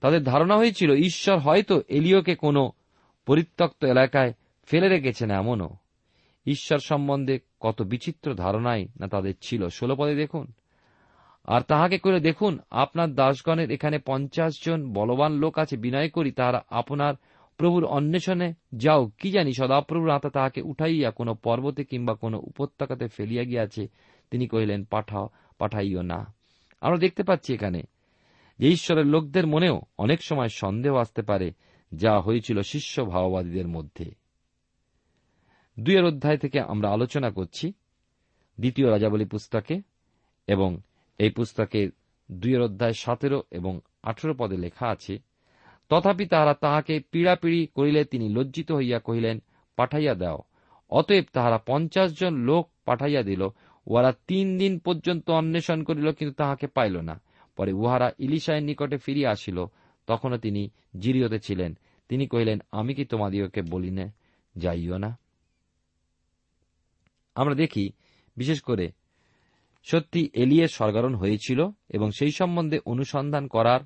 তাদের 0.00 0.22
ধারণা 0.22 0.56
হয়েছিল, 0.56 0.92
ঈশ্বর 0.92 1.38
হয়তো 1.38 1.82
এলিওকে 1.88 2.34
কোনো 2.34 2.72
পরিত্যক্ত 3.26 3.84
এলাকায় 3.84 4.32
ফেলে 4.64 4.88
রেখেছেন 4.88 5.30
এমনও। 5.30 5.76
ঈশ্বর 6.46 6.78
সম্বন্ধে 6.78 7.38
কত 7.60 7.82
বিচিত্র 7.82 8.34
ধারণাই 8.34 8.88
না 9.00 9.06
তাদের 9.06 9.34
ছিল। 9.40 9.68
ষোলো 9.68 9.96
পদে 9.96 10.14
দেখুন। 10.14 10.52
আর 11.46 11.60
তাহাকে 11.60 11.98
করে 11.98 12.20
দেখুন, 12.20 12.58
আপনার 12.70 13.14
দাসগণের 13.14 13.70
এখানে 13.70 13.98
পঞ্চাশ 13.98 14.64
জন 14.64 14.92
বলবান 14.92 15.32
লোক 15.32 15.58
আছে, 15.58 15.76
বিনয় 15.76 16.08
করি, 16.08 16.32
তাহারা 16.32 16.64
আপনার 16.68 17.14
প্রভুর 17.56 17.84
অন্বেষণে 17.84 18.54
যাও। 18.74 19.10
কি 19.18 19.30
জানি, 19.30 19.52
সদাপ্রভুর 19.52 20.10
হাতে 20.10 20.30
তাহাকে 20.30 20.60
উঠাইয়া 20.60 21.10
কোনো 21.10 21.34
পর্বতে 21.34 21.84
কিংবা 21.84 22.14
কোনো 22.14 22.38
উপত্যকাতে 22.38 23.08
ফেলিয়া 23.08 23.44
গিয়াছে। 23.44 23.88
তিনি 24.30 24.46
কহিলেন, 24.46 24.84
পাঠাও, 24.84 25.28
পাঠাইও 25.58 26.02
না। 26.02 26.34
আমরা 26.80 26.98
দেখতে 26.98 27.22
পাচ্ছি 27.22 27.54
এখানে 27.54 27.82
যে 28.58 28.68
ঈশ্বরের 28.68 29.06
লোকদের 29.06 29.46
মনেও 29.46 29.80
অনেক 29.98 30.22
সময় 30.22 30.48
সন্দেহ 30.48 30.96
আসতে 30.96 31.22
পারে, 31.22 31.52
যা 31.94 32.20
হয়েছিল 32.20 32.62
শিষ্য 32.62 33.04
ভাওবাদীদের 33.04 33.68
মধ্যে। 33.68 34.14
দুইয়ের 35.80 36.04
অধ্যায় 36.04 36.36
থেকে 36.36 36.60
আমরা 36.60 36.90
আলোচনা 36.90 37.30
করছি, 37.30 37.72
দ্বিতীয় 38.60 38.90
রাজাবলী 38.90 39.24
পুস্তকে 39.24 39.80
এবং 40.46 40.78
এই 41.18 41.30
পুস্তকের 41.30 41.90
দুইয়ের 42.32 42.60
অধ্যায় 42.60 42.92
সতেরো 42.92 43.42
এবং 43.50 43.80
আঠেরো 44.02 44.34
পদে 44.38 44.56
লেখা 44.56 44.88
আছে, 44.88 45.18
তথাপি 45.88 46.26
তাহারা 46.26 46.54
তাহাকে 46.54 47.00
পীড়াপিড়ি 47.00 47.66
করিলে 47.66 48.04
তিনি 48.04 48.28
লজ্জিত 48.28 48.72
হইয়া 48.72 48.98
কহিলেন, 48.98 49.42
পাঠাইয়া 49.76 50.14
দাও। 50.14 50.42
অতএব 50.90 51.24
তাহারা 51.32 51.58
পঞ্চাশ 51.58 52.20
জন 52.20 52.34
লোক 52.34 52.70
পাঠাইয়া 52.84 53.22
দিল, 53.22 53.48
উহারা 53.86 54.12
তিন 54.26 54.58
দিন 54.58 54.78
পর্যন্ত 54.78 55.30
অন্বেষণ 55.30 55.82
করিল, 55.82 56.12
কিন্তু 56.12 56.34
তাহাকে 56.34 56.66
পাইল 56.66 56.96
না। 56.96 57.20
পরে 57.56 57.72
উহারা 57.72 58.12
ইলিশায়ের 58.18 58.62
নিকটে 58.62 58.96
ফিরিয়া 58.96 59.30
আসিল। 59.30 59.66
তখনও 60.06 60.38
তিনি 60.38 60.70
জিরিয়তে 60.98 61.38
ছিলেন। 61.38 61.78
তিনি 62.08 62.26
কহিলেন, 62.26 62.58
আমি 62.72 62.94
কি 62.94 63.04
তোমাদিওকে 63.04 63.62
বলি 63.62 63.90
না? 63.90 64.12
যাইও 64.56 64.98
না। 64.98 65.18
আমরা 67.34 67.54
দেখি, 67.54 67.92
বিশেষ 68.36 68.60
করে 68.60 68.92
সত্যি 69.90 70.30
এলিয়ের 70.34 70.68
সরগরণ 70.68 71.14
হয়েছিল 71.14 71.68
এবং 71.88 72.10
সেই 72.10 72.30
সম্বন্ধে 72.30 72.78
অনুসন্ধান 72.86 73.46
করার 73.46 73.80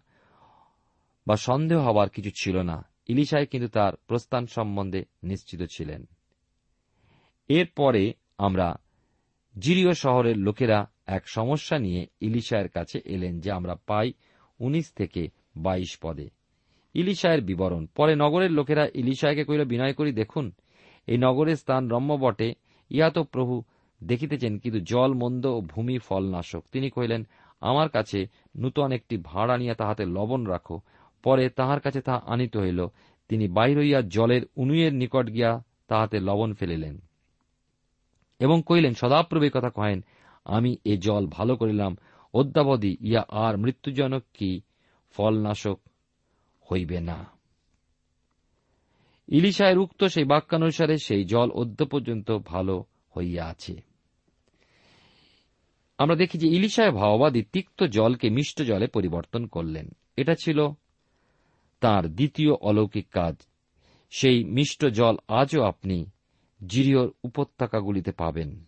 বা 1.26 1.36
সন্দেহ 1.36 1.78
হওয়ার 1.78 2.08
কিছু 2.08 2.30
ছিল 2.40 2.62
না। 2.62 2.84
ইলিশায় 3.08 3.46
কিন্তু 3.46 3.68
তার 3.68 3.92
প্রস্থান 4.06 4.46
সম্বন্ধে 4.46 5.04
নিশ্চিত 5.22 5.62
ছিলেন। 5.62 6.08
এরপরে 7.48 8.12
আমরা 8.38 8.76
জিরিয় 9.58 9.92
শহরের 9.92 10.36
লোকেরা 10.36 10.90
এক 11.06 11.28
সমস্যা 11.28 11.78
নিয়ে 11.78 12.06
ইলিশায়ের 12.20 12.68
কাছে 12.68 13.00
এলেন 13.04 13.40
যে 13.40 13.52
আমরা 13.52 13.74
পাই 13.86 14.12
উনিশ 14.58 14.92
থেকে 14.92 15.28
বাইশ 15.56 15.98
পদে। 16.02 16.30
ইলিশায়ের 16.94 17.42
বিবরণ। 17.42 17.86
পরে 17.86 18.16
নগরের 18.16 18.50
লোকেরা 18.50 18.88
ইলিশায়কে 18.94 19.44
কইল 19.44 19.64
বিনয় 19.64 19.92
করি, 19.92 20.12
দেখুন, 20.12 20.52
এই 21.06 21.18
নগরের 21.18 21.56
স্থান 21.56 21.88
রম্য 21.88 22.14
বটে 22.20 22.54
ইহা 22.90 23.10
তো 23.10 23.24
প্রভু 23.24 23.62
দেখিতেছেন 24.04 24.58
কিন্তু 24.58 24.80
জল, 24.80 25.14
মন্দ 25.14 25.46
ও 25.46 25.60
ভূমি 25.60 25.98
ফলনাশক। 25.98 26.64
তিনি 26.72 26.90
কহিলেন, 26.90 27.26
আমার 27.60 27.88
কাছে 27.88 28.26
নূতন 28.56 28.92
একটি 28.92 29.16
ভাড় 29.16 29.54
আনিয়া 29.54 29.74
তাহাতে 29.74 30.04
লবণ 30.06 30.44
রাখো। 30.44 30.80
পরে 31.22 31.48
তাহার 31.48 31.80
কাছে 31.80 32.00
তাহা 32.00 32.20
আনিত 32.26 32.56
হইল। 32.56 32.86
তিনি 33.28 33.48
বাইর 33.48 33.78
হইয়া 33.78 34.00
জলের 34.00 34.42
উনুয়ের 34.56 34.94
নিকট 34.94 35.32
গিয়া 35.32 35.64
তাহাতে 35.88 36.20
লবণ 36.20 36.54
ফেলিলেন 36.54 36.98
এবং 38.38 38.62
কহিলেন, 38.66 38.94
সদাপ্রভে 38.94 39.50
কথা 39.50 39.70
কহেন, 39.70 40.04
আমি 40.44 40.76
এ 40.84 40.96
জল 40.96 41.26
ভালো 41.26 41.56
করিলাম। 41.56 41.96
অদ্যাবধি 42.34 42.96
ইয়া 43.00 43.24
আর 43.28 43.56
মৃত্যুজনক 43.56 44.22
কি 44.34 44.60
ফলনাশক 45.10 45.80
হইবে 46.72 47.00
না? 47.00 47.24
ইলিশায়ের 49.28 49.78
উক্ত 49.78 50.04
সেই 50.04 50.24
বাক্যানুসারে 50.24 50.98
সেই 50.98 51.24
জল 51.24 51.50
অদ্য 51.50 51.86
পর্যন্ত 51.86 52.38
ভালো 52.46 52.84
হইয়া 53.16 53.46
আছে। 53.46 53.89
আমরা 56.00 56.16
দেখি 56.16 56.38
যে 56.38 56.48
ইলিশায় 56.48 56.90
ভাওবাদী 56.90 57.42
তিক্ত 57.42 57.82
জলকে 57.82 58.30
মিষ্ট 58.30 58.62
জলে 58.62 58.86
পরিবর্তন 58.86 59.46
করলেন। 59.46 59.90
এটা 60.16 60.34
ছিল 60.34 60.68
তার 61.80 62.08
দ্বিতীয় 62.08 62.52
অলৌকিক 62.60 63.08
কাজ। 63.08 63.36
সেই 64.10 64.44
মিষ্ট 64.44 64.86
জল 64.86 65.16
আজও 65.28 65.62
আপনি 65.62 66.10
জিরিয়র 66.66 67.10
উপত্যকাগুলিতে 67.22 68.12
পাবেন। 68.12 68.64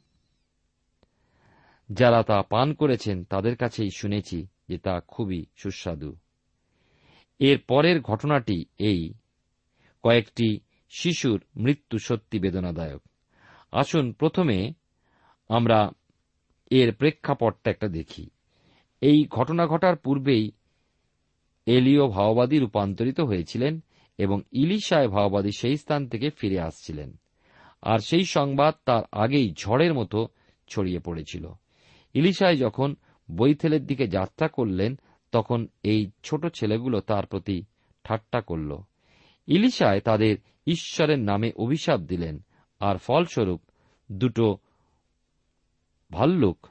যারা 1.93 2.23
তা 2.23 2.43
পান 2.43 2.75
করেছেন, 2.75 3.25
তাদের 3.25 3.57
কাছেই 3.57 3.91
শুনেছি 3.97 4.47
যে 4.69 4.79
তা 4.79 5.01
খুবই 5.01 5.47
সুস্বাদু। 5.57 6.17
এর 7.39 7.59
পরের 7.69 8.01
ঘটনাটি 8.01 8.65
এই। 8.79 9.15
কয়েকটি 10.03 10.61
শিশুর 10.91 11.45
মৃত্যু 11.57 11.99
সত্যি 11.99 12.39
বেদনাদায়ক। 12.39 13.03
আসুন 13.73 14.13
প্রথমে 14.13 14.73
আমরা 15.49 15.91
এর 16.73 16.95
প্রেক্ষাপটটা 16.95 17.71
একটা 17.71 17.89
দেখি। 17.89 18.31
এই 19.01 19.25
ঘটনা 19.31 19.67
ঘটার 19.67 19.97
পূর্বেই 19.97 20.51
এলিও 21.67 22.09
ভাওবাদী 22.09 22.59
রূপান্তরিত 22.59 23.21
হয়েছিলেন 23.21 23.81
এবং 24.19 24.41
ইলিশায় 24.53 25.09
ভাওবাদী 25.09 25.51
সেই 25.59 25.77
স্থান 25.77 26.09
থেকে 26.09 26.31
ফিরে 26.31 26.61
আসছিলেন। 26.61 27.17
আর 27.83 27.99
সেই 27.99 28.25
সংবাদ 28.25 28.75
তার 28.85 29.03
আগেই 29.13 29.55
ঝড়ের 29.55 29.95
মতো 29.95 30.29
ছড়িয়ে 30.69 30.99
পড়েছিল। 30.99 31.53
ইলিশায় 32.15 32.57
যখন 32.57 32.95
বৈথেলের 33.37 33.87
দিকে 33.87 34.07
যাত্রা 34.07 34.49
করলেন, 34.49 34.99
তখন 35.33 35.67
এই 35.83 36.11
ছোট 36.25 36.47
ছেলেগুলো 36.47 37.01
তার 37.01 37.27
প্রতি 37.27 37.65
ঠাট্টা 38.05 38.41
করল। 38.41 38.77
ইলিশায় 39.47 40.01
তাদের 40.01 40.37
ঈশ্বরের 40.67 41.19
নামে 41.19 41.53
অভিশাপ 41.57 42.01
দিলেন, 42.01 42.45
আর 42.81 42.97
ফলস্বরূপ 42.97 43.61
দুটো 44.13 44.59
ভাল্লুক 46.23 46.67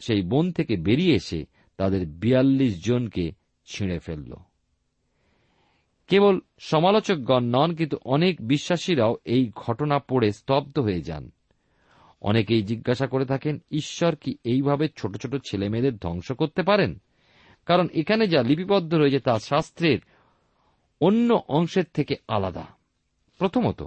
সেই 0.00 0.22
বন 0.22 0.52
থেকে 0.52 0.76
বেরিয়ে 0.76 1.14
এসে 1.14 1.44
তাদের 1.76 2.06
বিয়াল্লিশ 2.06 2.84
জনকে 2.84 3.32
ছিঁড়ে 3.66 3.98
ফেলল। 3.98 4.34
কেবল 6.08 6.40
সমালোচকগণ 6.58 7.44
নন, 7.44 7.74
কিন্তু 7.74 7.96
অনেক 8.04 8.42
বিশ্বাসীরাও 8.42 9.16
এই 9.24 9.50
ঘটনা 9.54 9.98
পড়ে 9.98 10.32
স্তব্ধ 10.32 10.78
হয়ে 10.78 11.02
যান। 11.02 11.30
অনেকেই 12.20 12.62
জিজ্ঞাসা 12.62 13.06
করে 13.06 13.24
থাকেন, 13.24 13.58
ঈশ্বর 13.70 14.16
কি 14.16 14.36
এইভাবে 14.44 14.88
ছোট 14.96 15.16
ছোট 15.16 15.36
ছেলেমেয়েদের 15.50 15.96
ধ্বংস 15.96 16.32
করতে 16.32 16.62
পারেন? 16.62 16.98
কারণ 17.66 17.88
এখানে 17.94 18.26
যা 18.26 18.42
লিপিবদ্ধ 18.42 18.94
রয়েছে 18.94 19.20
তা 19.20 19.38
শাস্ত্রের 19.38 19.98
অন্য 21.00 21.42
অংশের 21.48 21.84
থেকে 21.94 22.14
আলাদা। 22.28 22.66
প্রথমত, 23.38 23.82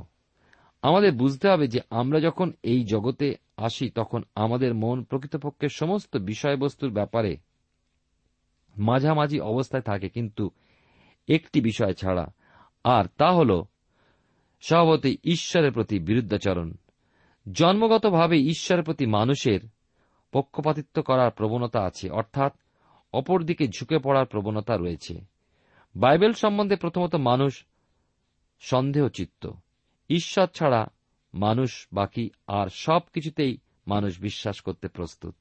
আমাদের 0.82 1.12
বুঝতে 1.12 1.50
হবে 1.50 1.68
যে 1.68 1.80
আমরা 1.90 2.20
যখন 2.20 2.52
এই 2.64 2.86
জগতে 2.86 3.36
আসি 3.60 3.90
তখন 3.90 4.24
আমাদের 4.36 4.74
মন 4.74 5.04
প্রকৃতপক্ষে 5.04 5.68
সমস্ত 5.70 6.18
বিষয়বস্তুর 6.18 6.92
ব্যাপারে 6.92 7.38
মাঝামাঝি 8.78 9.40
অবস্থায় 9.40 9.84
থাকে, 9.84 10.10
কিন্তু 10.10 10.52
একটি 11.28 11.62
বিষয় 11.62 11.94
ছাড়া। 11.94 12.28
আর 12.84 13.06
তা 13.18 13.32
হল, 13.32 13.64
স্বভাবতই 14.62 15.18
ঈশ্বরের 15.24 15.72
প্রতি 15.72 16.00
বিরুদ্ধাচরণ। 16.00 16.74
জন্মগতভাবে 17.52 18.40
ঈশ্বরের 18.40 18.84
প্রতি 18.84 19.06
মানুষের 19.06 19.60
পক্ষপাতিত্ব 20.32 21.02
করার 21.02 21.32
প্রবণতা 21.32 21.82
আছে, 21.82 22.10
অর্থাৎ 22.10 22.54
অপরদিকে 23.14 23.68
ঝুঁকে 23.68 24.00
পড়ার 24.00 24.26
প্রবণতা 24.26 24.78
রয়েছে। 24.78 25.22
বাইবেল 25.96 26.34
সম্বন্ধে 26.34 26.76
প্রথমত 26.76 27.16
মানুষ 27.16 27.66
সন্দেহচিত্ত। 28.60 29.52
ঈশ্বর 30.10 30.48
ছাড়া 30.48 30.88
মানুষ, 31.34 31.88
বাকি 31.94 32.30
আর 32.48 32.68
সব 32.70 33.00
কিছুতেই 33.14 33.58
মানুষ 33.88 34.20
বিশ্বাস 34.20 34.62
করতে 34.62 34.88
প্রস্তুত। 34.88 35.36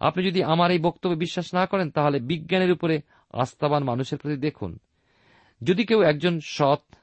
আপনি 0.00 0.24
যদি 0.24 0.42
আমার 0.42 0.70
এই 0.70 0.78
বক্তব্য 0.78 1.14
বিশ্বাস 1.14 1.54
না 1.54 1.66
করেন, 1.66 1.90
তাহলে 1.90 2.20
বিজ্ঞানের 2.20 2.72
উপরে 2.72 3.00
আস্থাবান 3.32 3.84
মানুষের 3.84 4.18
প্রতি 4.18 4.36
দেখুন। 4.36 4.78
যদি 5.62 5.84
কেউ 5.84 6.02
একজন 6.02 6.40
সৎ, 6.40 6.94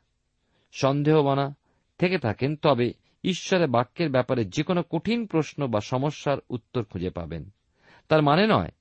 সন্দেহবানা 0.71 1.55
থেকে 1.97 2.17
থাকেন, 2.17 2.55
তবে 2.55 2.93
ঈশ্বরের 3.23 3.67
বাক্যের 3.67 4.10
ব্যাপারে 4.10 4.45
যে 4.45 4.63
কোনো 4.63 4.84
কঠিন 4.89 5.25
প্রশ্ন 5.25 5.67
বা 5.67 5.79
সমস্যার 5.79 6.38
উত্তর 6.49 6.84
খুঁজে 6.84 7.10
পাবেন। 7.10 7.49
তার 8.08 8.21
মানে 8.21 8.47
নয় 8.47 8.71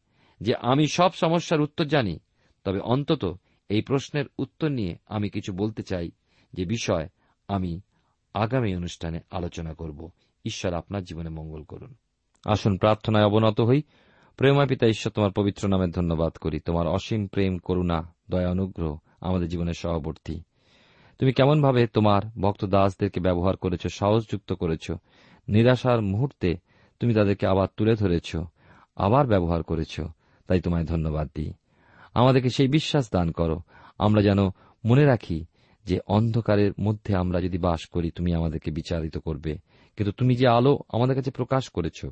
যে 0.41 0.55
আমি 0.55 0.87
সব 0.89 1.13
সমস্যার 1.13 1.61
উত্তর 1.61 1.85
জানি, 1.85 2.19
তবে 2.65 2.81
অন্তত 2.81 3.39
এই 3.69 3.83
প্রশ্নের 3.83 4.25
উত্তর 4.39 4.69
নিয়ে 4.69 4.97
আমি 5.07 5.31
কিছু 5.31 5.53
বলতে 5.53 5.83
চাই, 5.83 6.11
যে 6.53 6.65
বিষয় 6.65 7.09
আমি 7.49 7.81
আগামী 8.39 8.77
অনুষ্ঠানে 8.77 9.21
আলোচনা 9.31 9.75
করব। 9.75 10.11
ঈশ্বর 10.45 10.75
আপনার 10.75 11.05
জীবনে 11.05 11.29
মঙ্গল 11.29 11.63
করুন। 11.63 11.95
আসুন 12.47 12.77
প্রার্থনায় 12.77 13.25
অবনত 13.25 13.61
হই। 13.61 13.83
প্রেমা 14.37 14.67
পিতা 14.67 14.87
ঈশ্বর, 14.87 15.13
তোমার 15.13 15.31
পবিত্র 15.31 15.69
নামে 15.69 15.87
ধন্যবাদ 15.87 16.33
করি। 16.33 16.61
তোমার 16.61 16.87
অসীম 16.87 17.27
প্রেম, 17.27 17.59
করুণা, 17.59 18.15
দয়া, 18.31 18.51
অনুগ্রহ 18.51 18.99
আমাদের 19.21 19.49
জীবনের 19.49 19.75
সহবর্তী। 19.75 20.43
তুমি 21.19 21.33
কেমনভাবে 21.33 21.87
তোমার 21.87 22.23
ভক্ত 22.41 22.65
দাসদেরকে 22.65 23.21
ব্যবহার 23.21 23.57
করেছ, 23.57 23.87
সাহসযুক্ত 23.87 24.53
করেছ, 24.53 24.91
নিরাশার 25.49 26.03
মুহূর্তে 26.03 26.55
তুমি 27.01 27.15
তাদেরকে 27.15 27.47
আবার 27.47 27.69
তুলে 27.77 27.95
ধরেছ, 27.95 28.37
আবার 28.97 29.27
ব্যবহার 29.27 29.63
করেছ, 29.63 30.01
তাই 30.47 30.61
তোমায় 30.61 30.85
ধন্যবাদ 30.85 31.29
দিই। 31.35 31.53
আমাদেরকে 32.15 32.51
সেই 32.51 32.69
বিশ্বাস 32.69 33.11
দান 33.13 33.31
করো। 33.31 33.61
আমরা 33.99 34.23
যেন 34.23 34.39
মনে 34.85 35.05
রাখি 35.05 35.45
যে 35.89 36.01
অন্ধকারের 36.07 36.73
মধ্যে 36.81 37.17
আমরা 37.17 37.41
যদি 37.41 37.59
বাস 37.59 37.87
করি, 37.87 38.11
তুমি 38.11 38.35
আমাদেরকে 38.35 38.71
বিচারিত 38.71 39.19
করবে। 39.19 39.59
কিন্তু 39.97 40.13
তুমি 40.13 40.37
যে 40.37 40.49
আলো 40.49 40.79
আমাদের 40.89 41.17
কাছে 41.17 41.31
প্রকাশ 41.31 41.69
করেছ, 41.69 42.07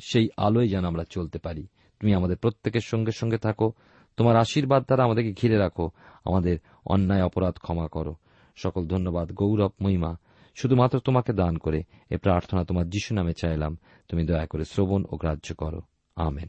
সেই 0.00 0.28
আলোয় 0.36 0.68
যেন 0.68 0.84
আমরা 0.84 1.04
চলতে 1.10 1.38
পারি। 1.38 1.66
তুমি 2.00 2.14
আমাদের 2.14 2.36
প্রত্যেকের 2.36 2.80
সঙ্গে 2.80 3.12
সঙ্গে 3.12 3.38
থাকো। 3.38 3.72
তোমার 4.16 4.36
আশীর্বাদ 4.36 4.82
দ্বারা 4.82 5.04
আমাদেরকে 5.04 5.32
ঘিরে 5.32 5.56
রাখো। 5.56 5.90
আমাদের 6.24 6.58
অন্যায় 6.84 7.22
অপরাধ 7.22 7.54
ক্ষমা 7.54 7.88
করো। 7.88 8.16
সকল 8.56 8.86
ধন্যবাদ, 8.86 9.32
গৌরব, 9.32 9.72
মহিমা। 9.80 10.16
শুধুমাত্র 10.54 11.00
তোমাকে 11.00 11.32
দান 11.32 11.56
করে 11.56 11.82
এ 12.10 12.16
প্রার্থনা 12.16 12.64
তোমার 12.64 12.90
যিশু 12.90 13.14
নামে 13.14 13.32
চাইলাম। 13.32 13.78
তুমি 14.08 14.26
দয়া 14.26 14.46
করে 14.46 14.64
শ্রবণ 14.64 15.04
ও 15.10 15.16
গ্রাহ্য 15.16 15.54
করো। 15.54 15.80
আমেন। 16.16 16.48